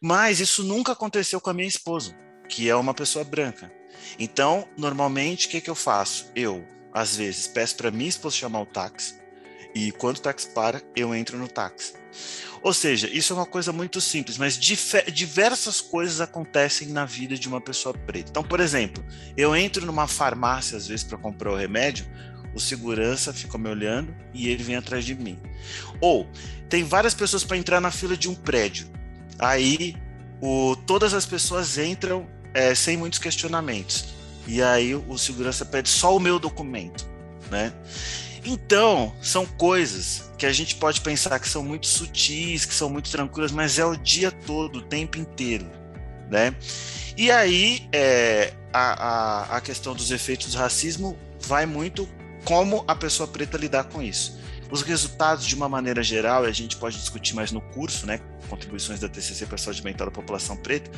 Mas 0.00 0.40
isso 0.40 0.62
nunca 0.62 0.92
aconteceu 0.92 1.40
com 1.40 1.50
a 1.50 1.54
minha 1.54 1.68
esposa, 1.68 2.16
que 2.48 2.68
é 2.68 2.74
uma 2.74 2.94
pessoa 2.94 3.24
branca. 3.24 3.72
Então, 4.18 4.68
normalmente, 4.76 5.46
o 5.46 5.50
que, 5.50 5.60
que 5.60 5.70
eu 5.70 5.74
faço? 5.74 6.30
Eu, 6.34 6.66
às 6.92 7.16
vezes, 7.16 7.46
peço 7.46 7.76
para 7.76 7.90
minha 7.90 8.08
esposa 8.08 8.36
chamar 8.36 8.60
o 8.60 8.66
táxi, 8.66 9.18
e 9.74 9.92
quando 9.92 10.16
o 10.16 10.20
táxi 10.20 10.48
para, 10.50 10.82
eu 10.94 11.14
entro 11.14 11.38
no 11.38 11.48
táxi. 11.48 11.94
Ou 12.62 12.72
seja, 12.72 13.08
isso 13.08 13.32
é 13.32 13.36
uma 13.36 13.46
coisa 13.46 13.72
muito 13.72 14.00
simples, 14.00 14.38
mas 14.38 14.58
diversas 14.58 15.80
coisas 15.80 16.20
acontecem 16.20 16.88
na 16.88 17.04
vida 17.04 17.36
de 17.36 17.46
uma 17.46 17.60
pessoa 17.60 17.94
preta. 17.94 18.30
Então, 18.30 18.42
por 18.42 18.58
exemplo, 18.58 19.04
eu 19.36 19.54
entro 19.54 19.84
numa 19.86 20.08
farmácia 20.08 20.76
às 20.76 20.88
vezes 20.88 21.04
para 21.04 21.18
comprar 21.18 21.52
o 21.52 21.56
remédio, 21.56 22.06
o 22.56 22.60
segurança 22.60 23.34
fica 23.34 23.58
me 23.58 23.68
olhando 23.68 24.16
e 24.32 24.48
ele 24.48 24.64
vem 24.64 24.76
atrás 24.76 25.04
de 25.04 25.14
mim. 25.14 25.38
Ou 26.00 26.26
tem 26.70 26.82
várias 26.82 27.12
pessoas 27.12 27.44
para 27.44 27.58
entrar 27.58 27.82
na 27.82 27.90
fila 27.90 28.16
de 28.16 28.30
um 28.30 28.34
prédio. 28.34 28.88
Aí 29.38 29.94
o, 30.40 30.74
todas 30.86 31.12
as 31.12 31.26
pessoas 31.26 31.76
entram 31.76 32.26
é, 32.54 32.74
sem 32.74 32.96
muitos 32.96 33.18
questionamentos. 33.18 34.06
e 34.46 34.62
aí 34.62 34.94
o 34.94 35.18
segurança 35.18 35.66
pede 35.66 35.90
só 35.90 36.16
o 36.16 36.18
meu 36.20 36.38
documento, 36.38 37.06
né? 37.50 37.74
Então, 38.42 39.12
são 39.20 39.44
coisas 39.44 40.30
que 40.38 40.46
a 40.46 40.52
gente 40.52 40.76
pode 40.76 41.00
pensar 41.02 41.38
que 41.38 41.48
são 41.48 41.62
muito 41.62 41.86
sutis, 41.86 42.64
que 42.64 42.72
são 42.72 42.88
muito 42.88 43.10
tranquilas, 43.10 43.50
mas 43.50 43.78
é 43.78 43.84
o 43.84 43.96
dia 43.96 44.30
todo, 44.30 44.78
o 44.78 44.82
tempo 44.82 45.18
inteiro, 45.18 45.66
né? 46.30 46.54
E 47.16 47.30
aí, 47.30 47.86
é, 47.92 48.54
a, 48.72 49.08
a, 49.52 49.56
a 49.56 49.60
questão 49.60 49.94
dos 49.94 50.10
efeitos 50.10 50.52
do 50.52 50.58
racismo 50.58 51.18
vai 51.40 51.66
muito 51.66 52.08
como 52.46 52.84
a 52.86 52.94
pessoa 52.94 53.26
preta 53.26 53.58
lidar 53.58 53.84
com 53.84 54.00
isso. 54.00 54.38
Os 54.70 54.82
resultados, 54.82 55.44
de 55.44 55.54
uma 55.54 55.68
maneira 55.68 56.02
geral, 56.02 56.44
a 56.44 56.52
gente 56.52 56.76
pode 56.76 56.96
discutir 56.96 57.34
mais 57.34 57.50
no 57.50 57.60
curso, 57.60 58.06
né? 58.06 58.20
Contribuições 58.48 59.00
da 59.00 59.08
TCC 59.08 59.46
para 59.46 59.56
a 59.56 59.58
saúde 59.58 59.82
mental 59.84 60.06
da 60.06 60.12
população 60.12 60.56
preta, 60.56 60.90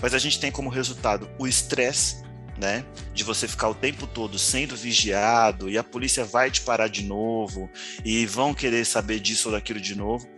mas 0.00 0.14
a 0.14 0.18
gente 0.18 0.38
tem 0.38 0.52
como 0.52 0.68
resultado 0.68 1.28
o 1.38 1.46
estresse, 1.46 2.22
né? 2.58 2.84
De 3.14 3.24
você 3.24 3.48
ficar 3.48 3.70
o 3.70 3.74
tempo 3.74 4.06
todo 4.06 4.38
sendo 4.38 4.76
vigiado 4.76 5.70
e 5.70 5.78
a 5.78 5.84
polícia 5.84 6.24
vai 6.24 6.50
te 6.50 6.60
parar 6.60 6.88
de 6.88 7.02
novo 7.02 7.70
e 8.04 8.26
vão 8.26 8.52
querer 8.52 8.84
saber 8.84 9.20
disso 9.20 9.48
ou 9.48 9.54
daquilo 9.54 9.80
de 9.80 9.94
novo. 9.94 10.28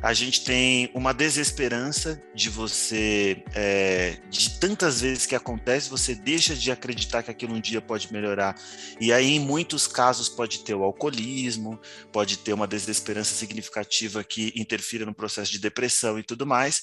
A 0.00 0.14
gente 0.14 0.44
tem 0.44 0.90
uma 0.94 1.12
desesperança 1.12 2.22
de 2.32 2.48
você, 2.48 3.42
é, 3.52 4.16
de 4.30 4.58
tantas 4.58 5.00
vezes 5.00 5.26
que 5.26 5.34
acontece, 5.34 5.90
você 5.90 6.14
deixa 6.14 6.54
de 6.54 6.70
acreditar 6.70 7.24
que 7.24 7.30
aquilo 7.32 7.54
um 7.54 7.60
dia 7.60 7.80
pode 7.80 8.12
melhorar. 8.12 8.54
E 9.00 9.12
aí, 9.12 9.32
em 9.34 9.40
muitos 9.40 9.88
casos, 9.88 10.28
pode 10.28 10.60
ter 10.60 10.74
o 10.74 10.84
alcoolismo, 10.84 11.80
pode 12.12 12.38
ter 12.38 12.52
uma 12.52 12.68
desesperança 12.68 13.34
significativa 13.34 14.22
que 14.22 14.52
interfira 14.54 15.04
no 15.04 15.14
processo 15.14 15.50
de 15.50 15.58
depressão 15.58 16.16
e 16.16 16.22
tudo 16.22 16.46
mais. 16.46 16.82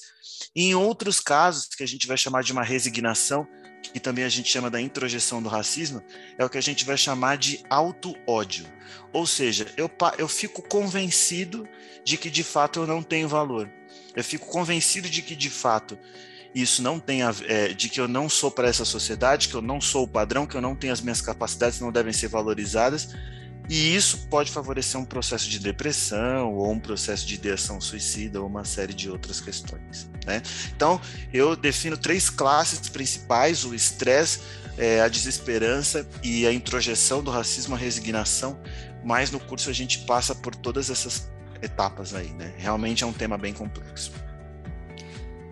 E 0.54 0.66
em 0.66 0.74
outros 0.74 1.18
casos, 1.18 1.68
que 1.68 1.82
a 1.82 1.88
gente 1.88 2.06
vai 2.06 2.18
chamar 2.18 2.42
de 2.42 2.52
uma 2.52 2.62
resignação, 2.62 3.48
que 3.92 4.00
também 4.00 4.24
a 4.24 4.28
gente 4.28 4.50
chama 4.50 4.70
da 4.70 4.80
introjeção 4.80 5.42
do 5.42 5.48
racismo, 5.48 6.02
é 6.38 6.44
o 6.44 6.50
que 6.50 6.58
a 6.58 6.62
gente 6.62 6.84
vai 6.84 6.96
chamar 6.96 7.36
de 7.36 7.60
auto-ódio. 7.68 8.66
Ou 9.12 9.26
seja, 9.26 9.66
eu, 9.76 9.90
eu 10.18 10.28
fico 10.28 10.62
convencido 10.62 11.68
de 12.04 12.16
que 12.16 12.30
de 12.30 12.44
fato 12.44 12.80
eu 12.80 12.86
não 12.86 13.02
tenho 13.02 13.28
valor. 13.28 13.70
Eu 14.14 14.24
fico 14.24 14.46
convencido 14.46 15.08
de 15.08 15.22
que 15.22 15.34
de 15.34 15.50
fato 15.50 15.98
isso 16.54 16.82
não 16.82 16.98
tem 16.98 17.22
a, 17.22 17.34
é, 17.46 17.68
de 17.68 17.88
que 17.88 18.00
eu 18.00 18.08
não 18.08 18.28
sou 18.28 18.50
para 18.50 18.68
essa 18.68 18.84
sociedade, 18.84 19.48
que 19.48 19.54
eu 19.54 19.62
não 19.62 19.80
sou 19.80 20.04
o 20.04 20.08
padrão, 20.08 20.46
que 20.46 20.56
eu 20.56 20.60
não 20.62 20.74
tenho 20.74 20.92
as 20.92 21.00
minhas 21.00 21.20
capacidades, 21.20 21.80
não 21.80 21.92
devem 21.92 22.12
ser 22.12 22.28
valorizadas 22.28 23.10
e 23.68 23.96
isso 23.96 24.26
pode 24.28 24.50
favorecer 24.50 25.00
um 25.00 25.04
processo 25.04 25.48
de 25.48 25.58
depressão 25.58 26.54
ou 26.54 26.70
um 26.70 26.78
processo 26.78 27.26
de 27.26 27.34
ideação 27.34 27.80
suicida 27.80 28.40
ou 28.40 28.46
uma 28.46 28.64
série 28.64 28.94
de 28.94 29.10
outras 29.10 29.40
questões. 29.40 30.08
Né? 30.24 30.42
Então, 30.74 31.00
eu 31.32 31.56
defino 31.56 31.96
três 31.96 32.30
classes 32.30 32.88
principais: 32.88 33.64
o 33.64 33.74
estresse, 33.74 34.40
é, 34.78 35.00
a 35.00 35.08
desesperança 35.08 36.06
e 36.22 36.46
a 36.46 36.52
introjeção 36.52 37.22
do 37.22 37.30
racismo, 37.30 37.74
a 37.74 37.78
resignação. 37.78 38.58
Mas 39.04 39.30
no 39.30 39.38
curso 39.38 39.70
a 39.70 39.72
gente 39.72 40.00
passa 40.00 40.34
por 40.34 40.54
todas 40.54 40.90
essas 40.90 41.30
etapas 41.62 42.14
aí. 42.14 42.30
Né? 42.30 42.54
Realmente 42.56 43.04
é 43.04 43.06
um 43.06 43.12
tema 43.12 43.38
bem 43.38 43.52
complexo. 43.52 44.12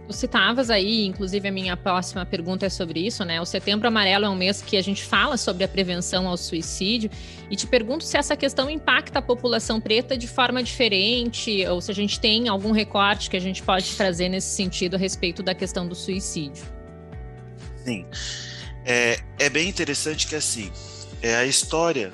Tu 0.06 0.12
citavas 0.12 0.68
aí, 0.68 1.06
inclusive 1.06 1.48
a 1.48 1.52
minha 1.52 1.76
próxima 1.76 2.26
pergunta 2.26 2.66
é 2.66 2.68
sobre 2.68 3.06
isso, 3.06 3.24
né? 3.24 3.40
O 3.40 3.46
Setembro 3.46 3.88
Amarelo 3.88 4.26
é 4.26 4.28
um 4.28 4.34
mês 4.34 4.60
que 4.60 4.76
a 4.76 4.82
gente 4.82 5.02
fala 5.02 5.38
sobre 5.38 5.64
a 5.64 5.68
prevenção 5.68 6.28
ao 6.28 6.36
suicídio 6.36 7.10
e 7.50 7.56
te 7.56 7.66
pergunto 7.66 8.04
se 8.04 8.18
essa 8.18 8.36
questão 8.36 8.68
impacta 8.68 9.20
a 9.20 9.22
população 9.22 9.80
preta 9.80 10.16
de 10.16 10.28
forma 10.28 10.62
diferente 10.62 11.66
ou 11.66 11.80
se 11.80 11.90
a 11.90 11.94
gente 11.94 12.20
tem 12.20 12.48
algum 12.48 12.70
recorte 12.70 13.30
que 13.30 13.36
a 13.36 13.40
gente 13.40 13.62
pode 13.62 13.94
trazer 13.96 14.28
nesse 14.28 14.54
sentido 14.54 14.96
a 14.96 14.98
respeito 14.98 15.42
da 15.42 15.54
questão 15.54 15.88
do 15.88 15.94
suicídio. 15.94 16.64
Sim, 17.82 18.04
é, 18.84 19.18
é 19.38 19.48
bem 19.48 19.70
interessante 19.70 20.26
que 20.26 20.36
assim, 20.36 20.70
é 21.22 21.34
a 21.36 21.46
história, 21.46 22.12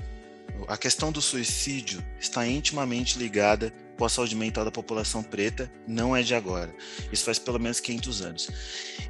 a 0.69 0.77
questão 0.77 1.11
do 1.11 1.21
suicídio 1.21 2.05
está 2.21 2.47
intimamente 2.47 3.19
ligada 3.19 3.73
com 4.01 4.07
a 4.07 4.09
saúde 4.09 4.35
mental 4.35 4.65
da 4.65 4.71
população 4.71 5.23
preta 5.23 5.71
não 5.87 6.17
é 6.17 6.23
de 6.23 6.35
agora. 6.35 6.75
Isso 7.13 7.23
faz 7.23 7.39
pelo 7.39 7.61
menos 7.61 7.81
500 7.81 8.23
anos. 8.23 8.51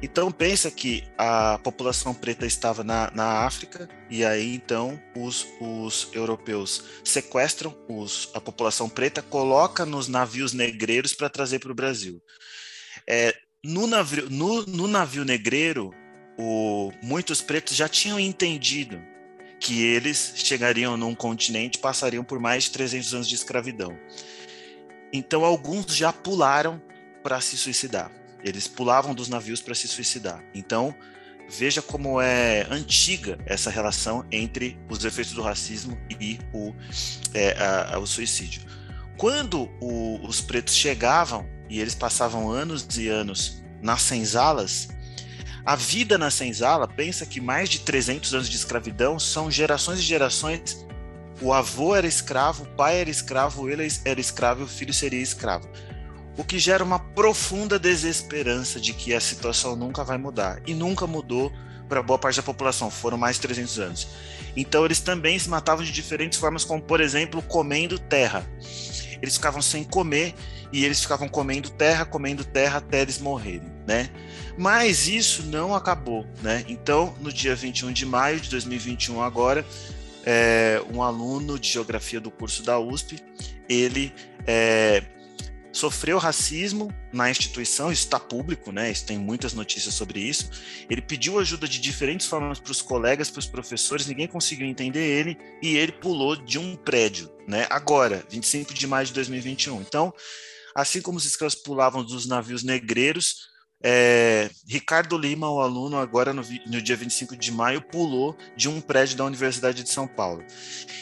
Então 0.01 0.29
pensa 0.29 0.69
que 0.69 1.05
a 1.17 1.57
população 1.63 2.13
preta 2.13 2.45
estava 2.45 2.83
na, 2.83 3.09
na 3.15 3.45
África 3.45 3.87
e 4.09 4.25
aí 4.25 4.53
então 4.53 5.01
os, 5.15 5.47
os 5.61 6.09
europeus 6.11 6.83
sequestram 7.05 7.73
os, 7.87 8.29
a 8.33 8.41
população 8.41 8.89
preta, 8.89 9.21
coloca 9.21 9.85
nos 9.85 10.09
navios 10.09 10.51
negreiros 10.51 11.13
para 11.13 11.29
trazer 11.29 11.59
para 11.59 11.71
o 11.71 11.75
Brasil. 11.75 12.21
É, 13.07 13.33
no, 13.63 13.87
navio, 13.87 14.29
no, 14.29 14.65
no 14.65 14.87
navio 14.89 15.23
negreiro, 15.23 15.93
o, 16.37 16.91
muitos 17.01 17.39
pretos 17.41 17.77
já 17.77 17.87
tinham 17.87 18.19
entendido 18.19 19.01
que 19.57 19.83
eles 19.83 20.33
chegariam 20.35 20.97
num 20.97 21.13
continente 21.13 21.77
passariam 21.77 22.23
por 22.23 22.39
mais 22.39 22.65
de 22.65 22.71
300 22.71 23.13
anos 23.13 23.29
de 23.29 23.35
escravidão. 23.35 23.97
Então, 25.13 25.43
alguns 25.43 25.95
já 25.95 26.13
pularam 26.13 26.81
para 27.23 27.39
se 27.41 27.57
suicidar. 27.57 28.11
Eles 28.43 28.67
pulavam 28.67 29.13
dos 29.13 29.29
navios 29.29 29.61
para 29.61 29.75
se 29.75 29.87
suicidar. 29.87 30.43
Então, 30.53 30.95
veja 31.49 31.81
como 31.81 32.21
é 32.21 32.65
antiga 32.69 33.37
essa 33.45 33.69
relação 33.69 34.25
entre 34.31 34.79
os 34.89 35.03
efeitos 35.03 35.33
do 35.33 35.41
racismo 35.41 35.97
e 36.09 36.39
o, 36.53 36.73
é, 37.33 37.51
a, 37.51 37.95
a, 37.95 37.99
o 37.99 38.07
suicídio. 38.07 38.63
Quando 39.17 39.69
o, 39.79 40.25
os 40.25 40.41
pretos 40.41 40.75
chegavam 40.75 41.47
e 41.69 41.79
eles 41.79 41.93
passavam 41.93 42.49
anos 42.49 42.87
e 42.97 43.07
anos 43.07 43.61
nas 43.81 44.01
senzalas, 44.01 44.87
a 45.63 45.75
vida 45.75 46.17
na 46.17 46.31
senzala, 46.31 46.87
pensa 46.87 47.25
que 47.25 47.39
mais 47.39 47.69
de 47.69 47.81
300 47.81 48.33
anos 48.33 48.49
de 48.49 48.55
escravidão 48.55 49.19
são 49.19 49.51
gerações 49.51 49.99
e 49.99 50.03
gerações 50.03 50.85
o 51.41 51.51
avô 51.51 51.95
era 51.95 52.07
escravo, 52.07 52.63
o 52.63 52.67
pai 52.67 53.01
era 53.01 53.09
escravo, 53.09 53.69
ele 53.69 53.87
era 54.05 54.19
escravo 54.19 54.61
e 54.61 54.63
o 54.63 54.67
filho 54.67 54.93
seria 54.93 55.21
escravo. 55.21 55.67
O 56.37 56.43
que 56.43 56.59
gera 56.59 56.83
uma 56.83 56.99
profunda 56.99 57.77
desesperança 57.77 58.79
de 58.79 58.93
que 58.93 59.13
a 59.13 59.19
situação 59.19 59.75
nunca 59.75 60.03
vai 60.03 60.17
mudar. 60.17 60.61
E 60.65 60.73
nunca 60.73 61.05
mudou 61.05 61.51
para 61.89 62.01
boa 62.01 62.17
parte 62.17 62.37
da 62.37 62.43
população, 62.43 62.89
foram 62.89 63.17
mais 63.17 63.35
de 63.35 63.41
300 63.41 63.79
anos. 63.79 64.07
Então 64.55 64.85
eles 64.85 64.99
também 64.99 65.37
se 65.37 65.49
matavam 65.49 65.83
de 65.83 65.91
diferentes 65.91 66.39
formas, 66.39 66.63
como 66.63 66.81
por 66.81 67.01
exemplo, 67.01 67.41
comendo 67.41 67.99
terra. 67.99 68.45
Eles 69.21 69.35
ficavam 69.35 69.61
sem 69.61 69.83
comer 69.83 70.33
e 70.71 70.85
eles 70.85 71.01
ficavam 71.01 71.27
comendo 71.27 71.69
terra, 71.69 72.05
comendo 72.05 72.45
terra 72.45 72.77
até 72.77 73.01
eles 73.01 73.19
morrerem, 73.19 73.71
né? 73.85 74.09
Mas 74.57 75.07
isso 75.07 75.43
não 75.43 75.75
acabou, 75.75 76.25
né? 76.41 76.63
Então, 76.67 77.13
no 77.19 77.31
dia 77.31 77.55
21 77.55 77.91
de 77.91 78.05
maio 78.05 78.39
de 78.39 78.49
2021 78.49 79.21
agora, 79.21 79.65
é, 80.25 80.81
um 80.93 81.01
aluno 81.01 81.59
de 81.59 81.69
geografia 81.69 82.19
do 82.19 82.31
curso 82.31 82.63
da 82.63 82.79
USP, 82.79 83.19
ele 83.67 84.13
é, 84.45 85.03
sofreu 85.71 86.17
racismo 86.17 86.93
na 87.13 87.29
instituição, 87.29 87.91
isso 87.91 88.03
está 88.03 88.19
público, 88.19 88.71
né? 88.71 88.91
Isso 88.91 89.05
tem 89.05 89.17
muitas 89.17 89.53
notícias 89.53 89.93
sobre 89.93 90.19
isso. 90.19 90.49
Ele 90.89 91.01
pediu 91.01 91.39
ajuda 91.39 91.67
de 91.67 91.79
diferentes 91.79 92.27
formas 92.27 92.59
para 92.59 92.71
os 92.71 92.81
colegas, 92.81 93.29
para 93.29 93.39
os 93.39 93.47
professores, 93.47 94.07
ninguém 94.07 94.27
conseguiu 94.27 94.67
entender 94.67 95.03
ele 95.03 95.37
e 95.61 95.77
ele 95.77 95.91
pulou 95.91 96.35
de 96.35 96.59
um 96.59 96.75
prédio, 96.75 97.31
né? 97.47 97.67
Agora, 97.69 98.23
25 98.29 98.73
de 98.73 98.87
maio 98.87 99.07
de 99.07 99.13
2021. 99.13 99.81
Então, 99.81 100.13
assim 100.75 101.01
como 101.01 101.17
os 101.17 101.25
escravos 101.25 101.55
pulavam 101.55 102.03
dos 102.03 102.25
navios 102.25 102.63
negreiros, 102.63 103.50
é, 103.83 104.49
Ricardo 104.67 105.17
Lima, 105.17 105.49
o 105.49 105.59
aluno, 105.59 105.97
agora 105.97 106.33
no, 106.33 106.41
no, 106.67 106.81
dia 106.81 106.95
25 106.95 107.35
de 107.35 107.51
maio, 107.51 107.81
pulou 107.81 108.37
de 108.55 108.69
um 108.69 108.79
prédio 108.79 109.17
da 109.17 109.25
Universidade 109.25 109.83
de 109.83 109.89
São 109.89 110.07
Paulo. 110.07 110.43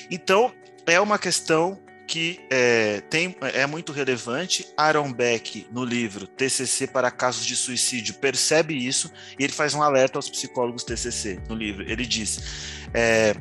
Então, 0.10 0.54
é 0.86 1.00
uma 1.00 1.20
questão 1.20 1.80
que 2.08 2.40
é, 2.50 3.02
tem, 3.02 3.36
é 3.54 3.68
muito 3.68 3.92
relevante. 3.92 4.66
Aaron 4.76 5.14
Beck, 5.14 5.68
no 5.72 5.86
livro 5.86 6.26
TCC 6.26 6.88
para 6.88 7.12
casos 7.12 7.46
de 7.46 7.56
suicídio, 7.56 8.16
percebe 8.16 8.74
isso 8.74 9.12
e 9.38 9.44
ele 9.44 9.54
faz 9.54 9.76
um 9.76 9.84
alerta 9.84 10.18
aos 10.18 10.28
psicólogos 10.28 10.84
TCC 10.84 11.40
no 11.48 11.54
livro. 11.54 11.84
Ele 11.84 12.06
diz: 12.06 12.40
é, 12.96 13.36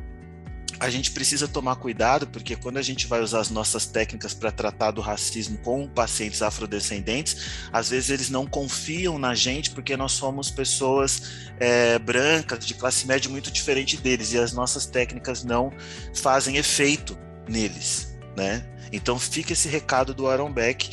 a 0.81 0.89
gente 0.91 1.11
precisa 1.11 1.49
tomar 1.49 1.77
cuidado, 1.77 2.27
porque 2.27 2.55
quando 2.57 2.77
a 2.77 2.83
gente 2.83 3.07
vai 3.07 3.21
usar 3.21 3.41
as 3.41 3.51
nossas 3.51 3.87
técnicas 3.87 4.33
para 4.33 4.53
tratar 4.53 4.91
do 4.91 5.01
racismo 5.01 5.59
com 5.59 5.89
pacientes 5.89 6.43
afrodescendentes, 6.43 7.69
às 7.73 7.91
vezes 7.91 8.11
eles 8.11 8.31
não 8.31 8.47
confiam 8.47 9.19
na 9.19 9.35
gente, 9.35 9.71
porque 9.71 9.97
nós 9.97 10.13
somos 10.13 10.51
pessoas 10.51 11.23
é, 11.59 11.99
brancas, 11.99 12.65
de 12.65 12.75
classe 12.75 13.07
média 13.07 13.31
muito 13.31 13.51
diferente 13.51 13.97
deles, 13.97 14.33
e 14.33 14.39
as 14.39 14.53
nossas 14.53 14.87
técnicas 14.87 15.43
não 15.43 15.73
fazem 16.15 16.57
efeito 16.57 17.19
neles, 17.49 18.08
né? 18.39 18.65
Então 18.93 19.19
fica 19.19 19.53
esse 19.53 19.69
recado 19.69 20.15
do 20.15 20.29
Aaron 20.29 20.51
Beck. 20.51 20.91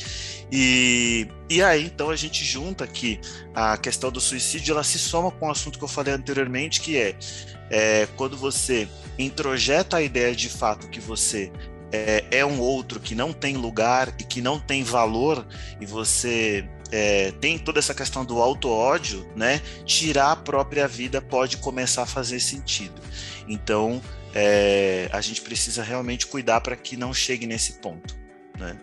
E, 0.50 1.26
e 1.48 1.62
aí, 1.62 1.86
então, 1.86 2.10
a 2.10 2.16
gente 2.16 2.44
junta 2.44 2.84
aqui 2.84 3.20
a 3.54 3.76
questão 3.76 4.12
do 4.12 4.20
suicídio, 4.20 4.72
ela 4.72 4.84
se 4.84 4.98
soma 4.98 5.30
com 5.30 5.46
o 5.46 5.50
assunto 5.50 5.78
que 5.78 5.84
eu 5.84 5.88
falei 5.88 6.12
anteriormente, 6.14 6.80
que 6.80 6.96
é, 6.96 7.16
é 7.70 8.08
quando 8.16 8.36
você 8.36 8.88
introjeta 9.18 9.96
a 9.96 10.02
ideia 10.02 10.34
de 10.34 10.48
fato 10.48 10.88
que 10.88 11.00
você 11.00 11.50
é, 11.90 12.24
é 12.30 12.44
um 12.44 12.60
outro 12.60 13.00
que 13.00 13.14
não 13.14 13.32
tem 13.32 13.56
lugar 13.56 14.14
e 14.20 14.24
que 14.24 14.40
não 14.40 14.60
tem 14.60 14.84
valor, 14.84 15.44
e 15.80 15.86
você 15.86 16.68
é, 16.90 17.32
tem 17.32 17.58
toda 17.58 17.78
essa 17.78 17.94
questão 17.94 18.24
do 18.24 18.40
auto-ódio, 18.40 19.26
né? 19.34 19.60
Tirar 19.84 20.32
a 20.32 20.36
própria 20.36 20.86
vida 20.86 21.20
pode 21.20 21.56
começar 21.58 22.02
a 22.02 22.06
fazer 22.06 22.40
sentido. 22.40 23.00
Então, 23.48 24.00
é, 24.34 25.08
a 25.12 25.20
gente 25.20 25.40
precisa 25.40 25.82
realmente 25.82 26.26
cuidar 26.26 26.60
para 26.60 26.76
que 26.76 26.96
não 26.96 27.12
chegue 27.14 27.46
nesse 27.46 27.74
ponto, 27.74 28.16
né? 28.58 28.78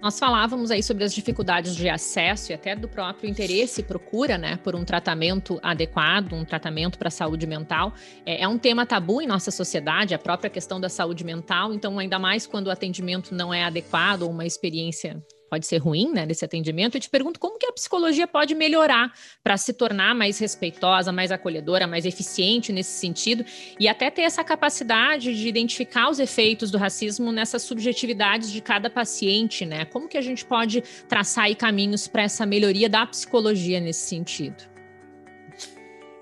Nós 0.00 0.16
falávamos 0.16 0.70
aí 0.70 0.80
sobre 0.80 1.02
as 1.02 1.12
dificuldades 1.12 1.74
de 1.74 1.88
acesso 1.88 2.52
e 2.52 2.54
até 2.54 2.76
do 2.76 2.88
próprio 2.88 3.28
interesse 3.28 3.80
e 3.80 3.84
procura, 3.84 4.38
né, 4.38 4.56
por 4.62 4.76
um 4.76 4.84
tratamento 4.84 5.58
adequado, 5.60 6.34
um 6.34 6.44
tratamento 6.44 6.96
para 6.96 7.08
a 7.08 7.10
saúde 7.10 7.48
mental. 7.48 7.92
É, 8.24 8.42
é, 8.42 8.48
um 8.48 8.56
tema 8.56 8.86
tabu 8.86 9.20
em 9.20 9.26
nossa 9.26 9.50
sociedade, 9.50 10.14
a 10.14 10.18
própria 10.18 10.48
questão 10.48 10.80
da 10.80 10.88
saúde 10.88 11.24
mental. 11.24 11.74
Então, 11.74 11.98
ainda 11.98 12.16
mais 12.16 12.46
quando 12.46 12.68
o 12.68 12.70
atendimento 12.70 13.34
não 13.34 13.52
é 13.52 13.64
adequado 13.64 14.22
ou 14.22 14.30
uma 14.30 14.46
experiência 14.46 15.20
pode 15.48 15.66
ser 15.66 15.78
ruim, 15.78 16.12
né, 16.12 16.26
desse 16.26 16.44
atendimento, 16.44 16.96
eu 16.96 17.00
te 17.00 17.10
pergunto 17.10 17.40
como 17.40 17.58
que 17.58 17.66
a 17.66 17.72
psicologia 17.72 18.26
pode 18.26 18.54
melhorar 18.54 19.12
para 19.42 19.56
se 19.56 19.72
tornar 19.72 20.14
mais 20.14 20.38
respeitosa, 20.38 21.10
mais 21.10 21.32
acolhedora, 21.32 21.86
mais 21.86 22.04
eficiente 22.04 22.72
nesse 22.72 22.98
sentido 22.98 23.44
e 23.78 23.88
até 23.88 24.10
ter 24.10 24.22
essa 24.22 24.44
capacidade 24.44 25.34
de 25.34 25.48
identificar 25.48 26.10
os 26.10 26.18
efeitos 26.18 26.70
do 26.70 26.78
racismo 26.78 27.32
nessas 27.32 27.62
subjetividades 27.62 28.50
de 28.50 28.60
cada 28.60 28.90
paciente, 28.90 29.64
né? 29.64 29.84
Como 29.84 30.08
que 30.08 30.18
a 30.18 30.22
gente 30.22 30.44
pode 30.44 30.82
traçar 31.08 31.44
aí 31.44 31.54
caminhos 31.54 32.06
para 32.06 32.22
essa 32.22 32.44
melhoria 32.44 32.88
da 32.88 33.06
psicologia 33.06 33.80
nesse 33.80 34.06
sentido? 34.08 34.78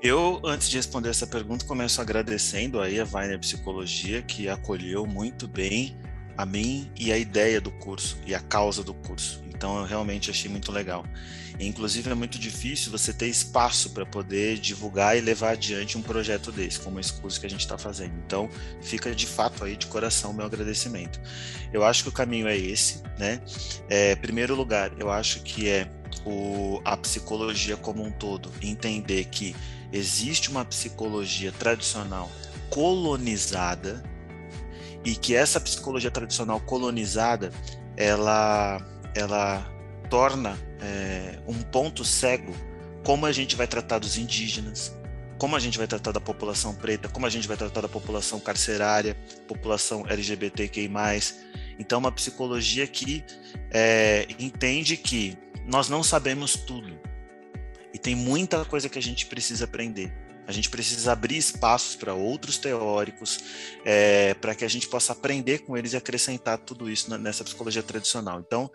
Eu, 0.03 0.41
antes 0.45 0.69
de 0.69 0.77
responder 0.77 1.09
essa 1.09 1.27
pergunta, 1.27 1.65
começo 1.65 2.01
agradecendo 2.01 2.81
aí 2.81 3.01
a 3.01 3.07
Weiner 3.11 3.41
Psicologia, 3.41 4.23
que 4.23 4.49
acolheu 4.49 5.07
muito 5.07 5.49
bem 5.49 5.97
a 6.37 6.45
mim 6.45 6.91
e 6.97 7.13
a 7.13 7.19
ideia 7.19 7.61
do 7.61 7.71
curso 7.71 8.19
e 8.27 8.35
a 8.35 8.41
causa 8.41 8.83
do 8.83 8.95
curso. 8.95 9.43
Então 9.49 9.79
eu 9.79 9.85
realmente 9.85 10.31
achei 10.31 10.51
muito 10.51 10.71
legal. 10.71 11.05
E, 11.59 11.67
inclusive 11.67 12.11
é 12.11 12.15
muito 12.15 12.39
difícil 12.39 12.93
você 12.93 13.13
ter 13.13 13.29
espaço 13.29 13.91
para 13.91 14.05
poder 14.05 14.59
divulgar 14.59 15.17
e 15.17 15.21
levar 15.21 15.53
adiante 15.53 15.97
um 15.97 16.03
projeto 16.03 16.53
desse, 16.53 16.79
como 16.81 17.01
esse 17.01 17.15
curso 17.15 17.41
que 17.41 17.47
a 17.47 17.51
gente 17.51 17.61
está 17.61 17.79
fazendo. 17.79 18.13
Então 18.27 18.51
fica 18.83 19.15
de 19.15 19.27
fato 19.27 19.65
aí 19.65 19.77
de 19.77 19.87
coração 19.87 20.33
meu 20.33 20.45
agradecimento. 20.45 21.21
Eu 21.73 21.85
acho 21.85 22.03
que 22.03 22.09
o 22.11 22.13
caminho 22.13 22.47
é 22.47 22.57
esse, 22.57 23.03
né? 23.19 23.41
É, 23.89 24.15
primeiro 24.17 24.55
lugar, 24.55 24.93
eu 24.99 25.11
acho 25.11 25.41
que 25.43 25.69
é 25.69 25.89
o, 26.25 26.81
a 26.85 26.97
psicologia 26.97 27.77
como 27.77 28.05
um 28.05 28.11
todo 28.11 28.53
entender 28.61 29.25
que 29.27 29.57
existe 29.93 30.51
uma 30.51 30.65
psicologia 30.65 31.53
tradicional 31.53 32.31
colonizada 32.69 34.03
e 35.07 35.15
que 35.15 35.37
essa 35.37 35.61
psicologia 35.61 36.11
tradicional 36.11 36.61
colonizada 36.61 37.53
ela 37.97 38.85
ela 39.15 39.65
torna 40.11 40.59
é, 40.83 41.39
um 41.47 41.63
ponto 41.63 42.05
cego 42.05 42.53
como 43.05 43.25
a 43.25 43.31
gente 43.31 43.55
vai 43.55 43.69
tratar 43.69 44.01
dos 44.01 44.19
indígenas, 44.19 44.93
como 45.39 45.55
a 45.55 45.61
gente 45.61 45.79
vai 45.79 45.87
tratar 45.87 46.11
da 46.11 46.21
população 46.21 46.75
preta, 46.75 47.09
como 47.09 47.25
a 47.25 47.31
gente 47.31 47.47
vai 47.47 47.57
tratar 47.57 47.83
da 47.83 47.89
população 47.89 48.41
carcerária, 48.41 49.17
população 49.47 50.05
LGBTQI+. 50.09 50.91
Então, 51.79 52.01
uma 52.01 52.11
psicologia 52.11 52.85
que 52.85 53.25
é, 53.71 54.27
entende 54.41 54.97
que 54.97 55.39
nós 55.65 55.89
não 55.89 56.03
sabemos 56.03 56.55
tudo 56.57 56.99
e 57.95 57.99
tem 57.99 58.17
muita 58.17 58.65
coisa 58.65 58.89
que 58.89 58.99
a 58.99 59.03
gente 59.03 59.27
precisa 59.27 59.67
aprender. 59.67 60.13
A 60.47 60.53
gente 60.53 60.71
precisa 60.71 61.13
abrir 61.13 61.37
espaços 61.37 61.97
para 61.97 62.15
outros 62.15 62.57
teóricos, 62.57 63.39
é, 63.85 64.35
para 64.35 64.55
que 64.55 64.65
a 64.65 64.69
gente 64.69 64.89
possa 64.89 65.13
aprender 65.13 65.59
com 65.61 65.77
eles 65.77 65.93
e 65.93 65.97
acrescentar 65.97 66.59
tudo 66.59 66.89
isso 66.89 67.17
nessa 67.19 67.43
psicologia 67.43 67.83
tradicional. 67.83 68.41
Então, 68.41 68.71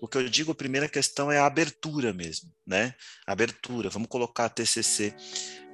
o 0.00 0.06
que 0.06 0.18
eu 0.18 0.28
digo, 0.28 0.52
a 0.52 0.54
primeira 0.54 0.88
questão 0.88 1.32
é 1.32 1.38
a 1.38 1.46
abertura 1.46 2.12
mesmo, 2.12 2.52
né? 2.66 2.94
Abertura. 3.26 3.88
Vamos 3.88 4.08
colocar 4.08 4.46
a 4.46 4.48
TCC 4.50 5.14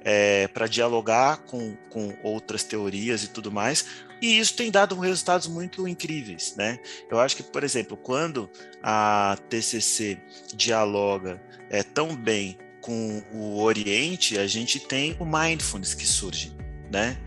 é, 0.03 0.47
para 0.47 0.67
dialogar 0.67 1.43
com, 1.43 1.75
com 1.89 2.17
outras 2.23 2.63
teorias 2.63 3.23
e 3.23 3.27
tudo 3.27 3.51
mais. 3.51 3.85
E 4.21 4.39
isso 4.39 4.55
tem 4.55 4.69
dado 4.69 4.99
resultados 4.99 5.47
muito 5.47 5.87
incríveis, 5.87 6.55
né? 6.55 6.79
Eu 7.09 7.19
acho 7.19 7.35
que, 7.35 7.43
por 7.43 7.63
exemplo, 7.63 7.97
quando 7.97 8.49
a 8.81 9.37
TCC 9.49 10.19
dialoga 10.53 11.41
é, 11.69 11.81
tão 11.81 12.15
bem 12.15 12.57
com 12.81 13.23
o 13.31 13.61
Oriente, 13.61 14.37
a 14.37 14.47
gente 14.47 14.79
tem 14.79 15.15
o 15.19 15.25
mindfulness 15.25 15.93
que 15.93 16.05
surge, 16.05 16.51
né? 16.91 17.17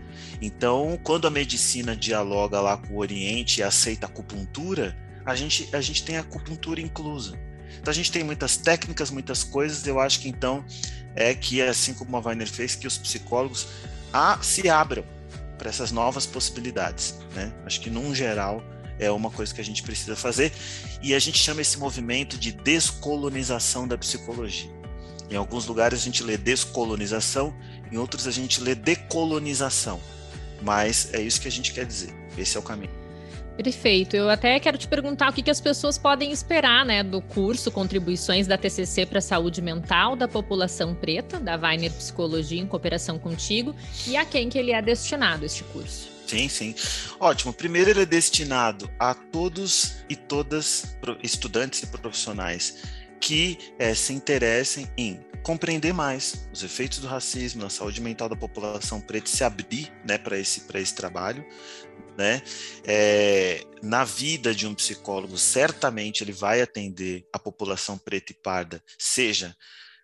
Então, 0.41 0.99
quando 1.01 1.27
a 1.27 1.29
medicina 1.31 1.95
dialoga 1.95 2.59
lá 2.59 2.77
com 2.77 2.93
o 2.93 2.97
Oriente 2.97 3.61
e 3.61 3.63
aceita 3.63 4.05
a 4.05 4.09
acupuntura, 4.09 4.95
a 5.25 5.33
gente, 5.33 5.73
a 5.73 5.81
gente 5.81 6.03
tem 6.03 6.17
a 6.17 6.21
acupuntura 6.21 6.81
inclusa. 6.81 7.39
Então, 7.79 7.91
a 7.91 7.95
gente 7.95 8.11
tem 8.11 8.23
muitas 8.23 8.57
técnicas, 8.57 9.09
muitas 9.09 9.43
coisas. 9.43 9.87
Eu 9.87 9.99
acho 9.99 10.19
que 10.19 10.29
então 10.29 10.63
é 11.15 11.33
que, 11.33 11.61
assim 11.61 11.93
como 11.93 12.15
a 12.17 12.19
Weiner 12.19 12.47
fez, 12.47 12.75
que 12.75 12.85
os 12.85 12.97
psicólogos 12.97 13.67
a, 14.11 14.37
se 14.41 14.69
abram 14.69 15.03
para 15.57 15.69
essas 15.69 15.91
novas 15.91 16.25
possibilidades. 16.25 17.15
Né? 17.33 17.53
Acho 17.65 17.79
que, 17.79 17.89
num 17.89 18.13
geral, 18.13 18.61
é 18.99 19.09
uma 19.09 19.29
coisa 19.29 19.53
que 19.53 19.61
a 19.61 19.63
gente 19.63 19.81
precisa 19.83 20.15
fazer. 20.15 20.51
E 21.01 21.13
a 21.13 21.19
gente 21.19 21.37
chama 21.37 21.61
esse 21.61 21.77
movimento 21.77 22.37
de 22.37 22.51
descolonização 22.51 23.87
da 23.87 23.97
psicologia. 23.97 24.74
Em 25.29 25.35
alguns 25.35 25.65
lugares 25.65 25.99
a 25.99 26.03
gente 26.03 26.23
lê 26.23 26.37
descolonização, 26.37 27.53
em 27.91 27.97
outros 27.97 28.27
a 28.27 28.31
gente 28.31 28.61
lê 28.61 28.75
decolonização. 28.75 29.99
Mas 30.61 31.13
é 31.13 31.21
isso 31.21 31.41
que 31.41 31.47
a 31.47 31.51
gente 31.51 31.73
quer 31.73 31.85
dizer. 31.85 32.13
Esse 32.37 32.57
é 32.57 32.59
o 32.59 32.63
caminho. 32.63 33.05
Perfeito. 33.55 34.15
Eu 34.15 34.29
até 34.29 34.59
quero 34.59 34.77
te 34.77 34.87
perguntar 34.87 35.29
o 35.29 35.33
que, 35.33 35.41
que 35.41 35.49
as 35.49 35.61
pessoas 35.61 35.97
podem 35.97 36.31
esperar 36.31 36.85
né, 36.85 37.03
do 37.03 37.21
curso 37.21 37.71
Contribuições 37.71 38.47
da 38.47 38.57
TCC 38.57 39.05
para 39.05 39.19
a 39.19 39.21
Saúde 39.21 39.61
Mental 39.61 40.15
da 40.15 40.27
População 40.27 40.93
Preta, 40.93 41.39
da 41.39 41.55
Weiner 41.55 41.91
Psicologia 41.91 42.61
em 42.61 42.67
cooperação 42.67 43.17
contigo, 43.17 43.73
e 44.05 44.17
a 44.17 44.25
quem 44.25 44.49
que 44.49 44.57
ele 44.57 44.71
é 44.71 44.81
destinado, 44.81 45.45
este 45.45 45.63
curso. 45.63 46.09
Sim, 46.27 46.49
sim. 46.49 46.75
Ótimo. 47.19 47.53
Primeiro, 47.53 47.91
ele 47.91 48.01
é 48.01 48.05
destinado 48.05 48.89
a 48.99 49.13
todos 49.13 49.97
e 50.09 50.15
todas 50.15 50.97
estudantes 51.23 51.83
e 51.83 51.87
profissionais 51.87 53.04
que 53.19 53.57
é, 53.79 53.93
se 53.93 54.13
interessem 54.13 54.87
em 54.97 55.19
compreender 55.43 55.93
mais 55.93 56.47
os 56.51 56.63
efeitos 56.63 56.99
do 56.99 57.07
racismo 57.07 57.61
na 57.61 57.69
saúde 57.69 58.01
mental 58.01 58.27
da 58.27 58.35
população 58.35 58.99
preta, 58.99 59.29
se 59.29 59.43
abrir 59.43 59.93
né, 60.03 60.17
para 60.17 60.39
esse, 60.39 60.63
esse 60.73 60.95
trabalho. 60.95 61.45
Né? 62.17 62.41
É, 62.85 63.63
na 63.83 64.03
vida 64.03 64.55
de 64.55 64.65
um 64.65 64.73
psicólogo, 64.73 65.37
certamente 65.37 66.23
ele 66.23 66.31
vai 66.31 66.61
atender 66.61 67.27
a 67.31 67.37
população 67.37 67.97
preta 67.97 68.31
e 68.31 68.35
parda, 68.35 68.81
seja 68.97 69.55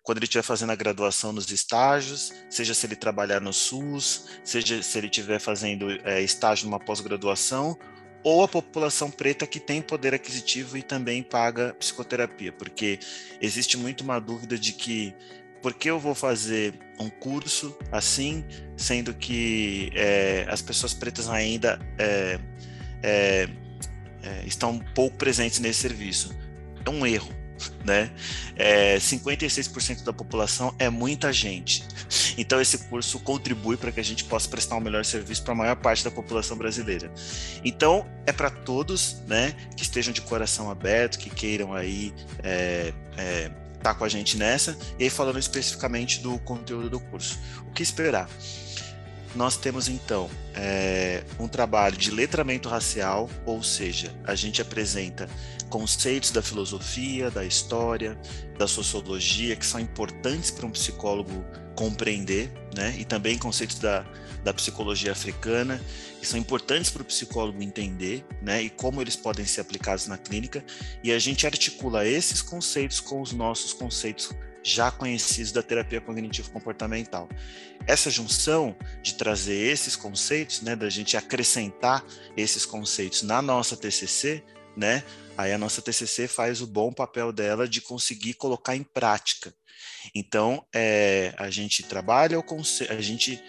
quando 0.02 0.18
ele 0.18 0.24
estiver 0.24 0.42
fazendo 0.42 0.70
a 0.70 0.76
graduação 0.76 1.32
nos 1.32 1.50
estágios, 1.50 2.32
seja 2.50 2.74
se 2.74 2.86
ele 2.86 2.96
trabalhar 2.96 3.40
no 3.40 3.52
SUS, 3.52 4.26
seja 4.42 4.82
se 4.82 4.98
ele 4.98 5.06
estiver 5.06 5.38
fazendo 5.38 5.90
é, 6.04 6.20
estágio 6.20 6.66
numa 6.66 6.80
pós-graduação, 6.80 7.78
ou 8.22 8.44
a 8.44 8.48
população 8.48 9.10
preta 9.10 9.46
que 9.46 9.58
tem 9.58 9.82
poder 9.82 10.14
aquisitivo 10.14 10.76
e 10.76 10.82
também 10.82 11.22
paga 11.22 11.74
psicoterapia, 11.78 12.52
porque 12.52 12.98
existe 13.40 13.76
muito 13.76 14.02
uma 14.02 14.20
dúvida 14.20 14.56
de 14.58 14.72
que 14.72 15.14
por 15.60 15.74
que 15.74 15.88
eu 15.88 15.98
vou 15.98 16.14
fazer 16.14 16.74
um 16.98 17.08
curso 17.08 17.76
assim, 17.90 18.44
sendo 18.76 19.14
que 19.14 19.90
é, 19.94 20.44
as 20.48 20.60
pessoas 20.60 20.92
pretas 20.92 21.28
ainda 21.28 21.78
é, 21.98 22.38
é, 23.02 23.48
é 24.22 24.44
estão 24.44 24.78
pouco 24.94 25.16
presentes 25.16 25.58
nesse 25.60 25.80
serviço? 25.80 26.36
É 26.84 26.90
um 26.90 27.06
erro 27.06 27.41
né? 27.84 28.10
É, 28.56 28.96
56% 28.96 30.04
da 30.04 30.12
população 30.12 30.74
é 30.78 30.88
muita 30.88 31.32
gente. 31.32 31.84
Então 32.36 32.60
esse 32.60 32.78
curso 32.78 33.18
contribui 33.20 33.76
para 33.76 33.92
que 33.92 34.00
a 34.00 34.04
gente 34.04 34.24
possa 34.24 34.48
prestar 34.48 34.76
um 34.76 34.80
melhor 34.80 35.04
serviço 35.04 35.42
para 35.42 35.52
a 35.52 35.56
maior 35.56 35.76
parte 35.76 36.04
da 36.04 36.10
população 36.10 36.56
brasileira. 36.56 37.12
Então 37.64 38.06
é 38.26 38.32
para 38.32 38.50
todos, 38.50 39.22
né, 39.26 39.54
que 39.76 39.82
estejam 39.82 40.12
de 40.12 40.20
coração 40.20 40.70
aberto, 40.70 41.18
que 41.18 41.30
queiram 41.30 41.72
aí 41.74 42.12
é, 42.42 42.92
é, 43.16 43.50
tá 43.82 43.94
com 43.94 44.04
a 44.04 44.08
gente 44.08 44.36
nessa. 44.36 44.76
E 44.98 45.04
aí 45.04 45.10
falando 45.10 45.38
especificamente 45.38 46.20
do 46.20 46.38
conteúdo 46.38 46.88
do 46.88 47.00
curso, 47.00 47.38
o 47.66 47.72
que 47.72 47.82
esperar? 47.82 48.28
nós 49.34 49.56
temos 49.56 49.88
então 49.88 50.30
é, 50.54 51.24
um 51.38 51.48
trabalho 51.48 51.96
de 51.96 52.10
letramento 52.10 52.68
racial, 52.68 53.28
ou 53.44 53.62
seja, 53.62 54.14
a 54.24 54.34
gente 54.34 54.60
apresenta 54.60 55.28
conceitos 55.72 56.30
da 56.30 56.42
filosofia, 56.42 57.30
da 57.30 57.46
história, 57.46 58.20
da 58.58 58.68
sociologia 58.68 59.56
que 59.56 59.64
são 59.64 59.80
importantes 59.80 60.50
para 60.50 60.66
um 60.66 60.70
psicólogo 60.70 61.42
compreender, 61.74 62.52
né? 62.76 62.94
E 62.98 63.06
também 63.06 63.38
conceitos 63.38 63.78
da, 63.78 64.04
da 64.44 64.52
psicologia 64.52 65.12
africana, 65.12 65.80
que 66.20 66.26
são 66.26 66.38
importantes 66.38 66.90
para 66.90 67.00
o 67.00 67.04
psicólogo 67.06 67.62
entender, 67.62 68.22
né? 68.42 68.62
E 68.62 68.68
como 68.68 69.00
eles 69.00 69.16
podem 69.16 69.46
ser 69.46 69.62
aplicados 69.62 70.06
na 70.06 70.18
clínica. 70.18 70.62
E 71.02 71.10
a 71.10 71.18
gente 71.18 71.46
articula 71.46 72.06
esses 72.06 72.42
conceitos 72.42 73.00
com 73.00 73.22
os 73.22 73.32
nossos 73.32 73.72
conceitos 73.72 74.30
já 74.62 74.90
conhecidos 74.90 75.52
da 75.52 75.62
terapia 75.62 76.02
cognitivo-comportamental. 76.02 77.30
Essa 77.86 78.10
junção 78.10 78.76
de 79.02 79.14
trazer 79.14 79.72
esses 79.72 79.96
conceitos, 79.96 80.60
né, 80.60 80.76
da 80.76 80.90
gente 80.90 81.16
acrescentar 81.16 82.04
esses 82.36 82.66
conceitos 82.66 83.22
na 83.22 83.40
nossa 83.40 83.74
TCC, 83.74 84.44
né, 84.76 85.02
aí 85.36 85.52
a 85.52 85.58
nossa 85.58 85.82
TCC 85.82 86.28
faz 86.28 86.60
o 86.60 86.66
bom 86.66 86.92
papel 86.92 87.32
dela 87.32 87.68
de 87.68 87.80
conseguir 87.80 88.34
colocar 88.34 88.76
em 88.76 88.82
prática. 88.82 89.54
Então, 90.14 90.64
é, 90.74 91.34
a 91.38 91.50
gente 91.50 91.82
trabalha 91.82 92.38
o 92.38 92.42
conceito, 92.42 92.92
a 92.92 93.00
gente 93.00 93.42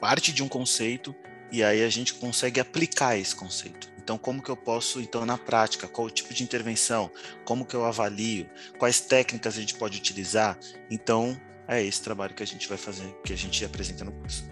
parte 0.00 0.32
de 0.32 0.42
um 0.42 0.48
conceito 0.48 1.14
e 1.50 1.62
aí 1.62 1.82
a 1.82 1.88
gente 1.88 2.14
consegue 2.14 2.60
aplicar 2.60 3.16
esse 3.16 3.34
conceito. 3.34 3.88
Então, 3.98 4.16
como 4.16 4.40
que 4.40 4.48
eu 4.48 4.56
posso, 4.56 5.00
então, 5.00 5.26
na 5.26 5.36
prática, 5.36 5.88
qual 5.88 6.06
o 6.06 6.10
tipo 6.10 6.32
de 6.32 6.44
intervenção, 6.44 7.10
como 7.44 7.66
que 7.66 7.74
eu 7.74 7.84
avalio, 7.84 8.48
quais 8.78 9.00
técnicas 9.00 9.56
a 9.56 9.60
gente 9.60 9.74
pode 9.74 9.98
utilizar? 9.98 10.56
Então, 10.88 11.40
é 11.66 11.82
esse 11.82 12.00
trabalho 12.00 12.32
que 12.32 12.42
a 12.42 12.46
gente 12.46 12.68
vai 12.68 12.78
fazer, 12.78 13.12
que 13.24 13.32
a 13.32 13.36
gente 13.36 13.64
apresenta 13.64 14.04
no 14.04 14.12
curso. 14.12 14.48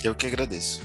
Eu 0.04 0.14
que 0.14 0.26
agradeço. 0.26 0.82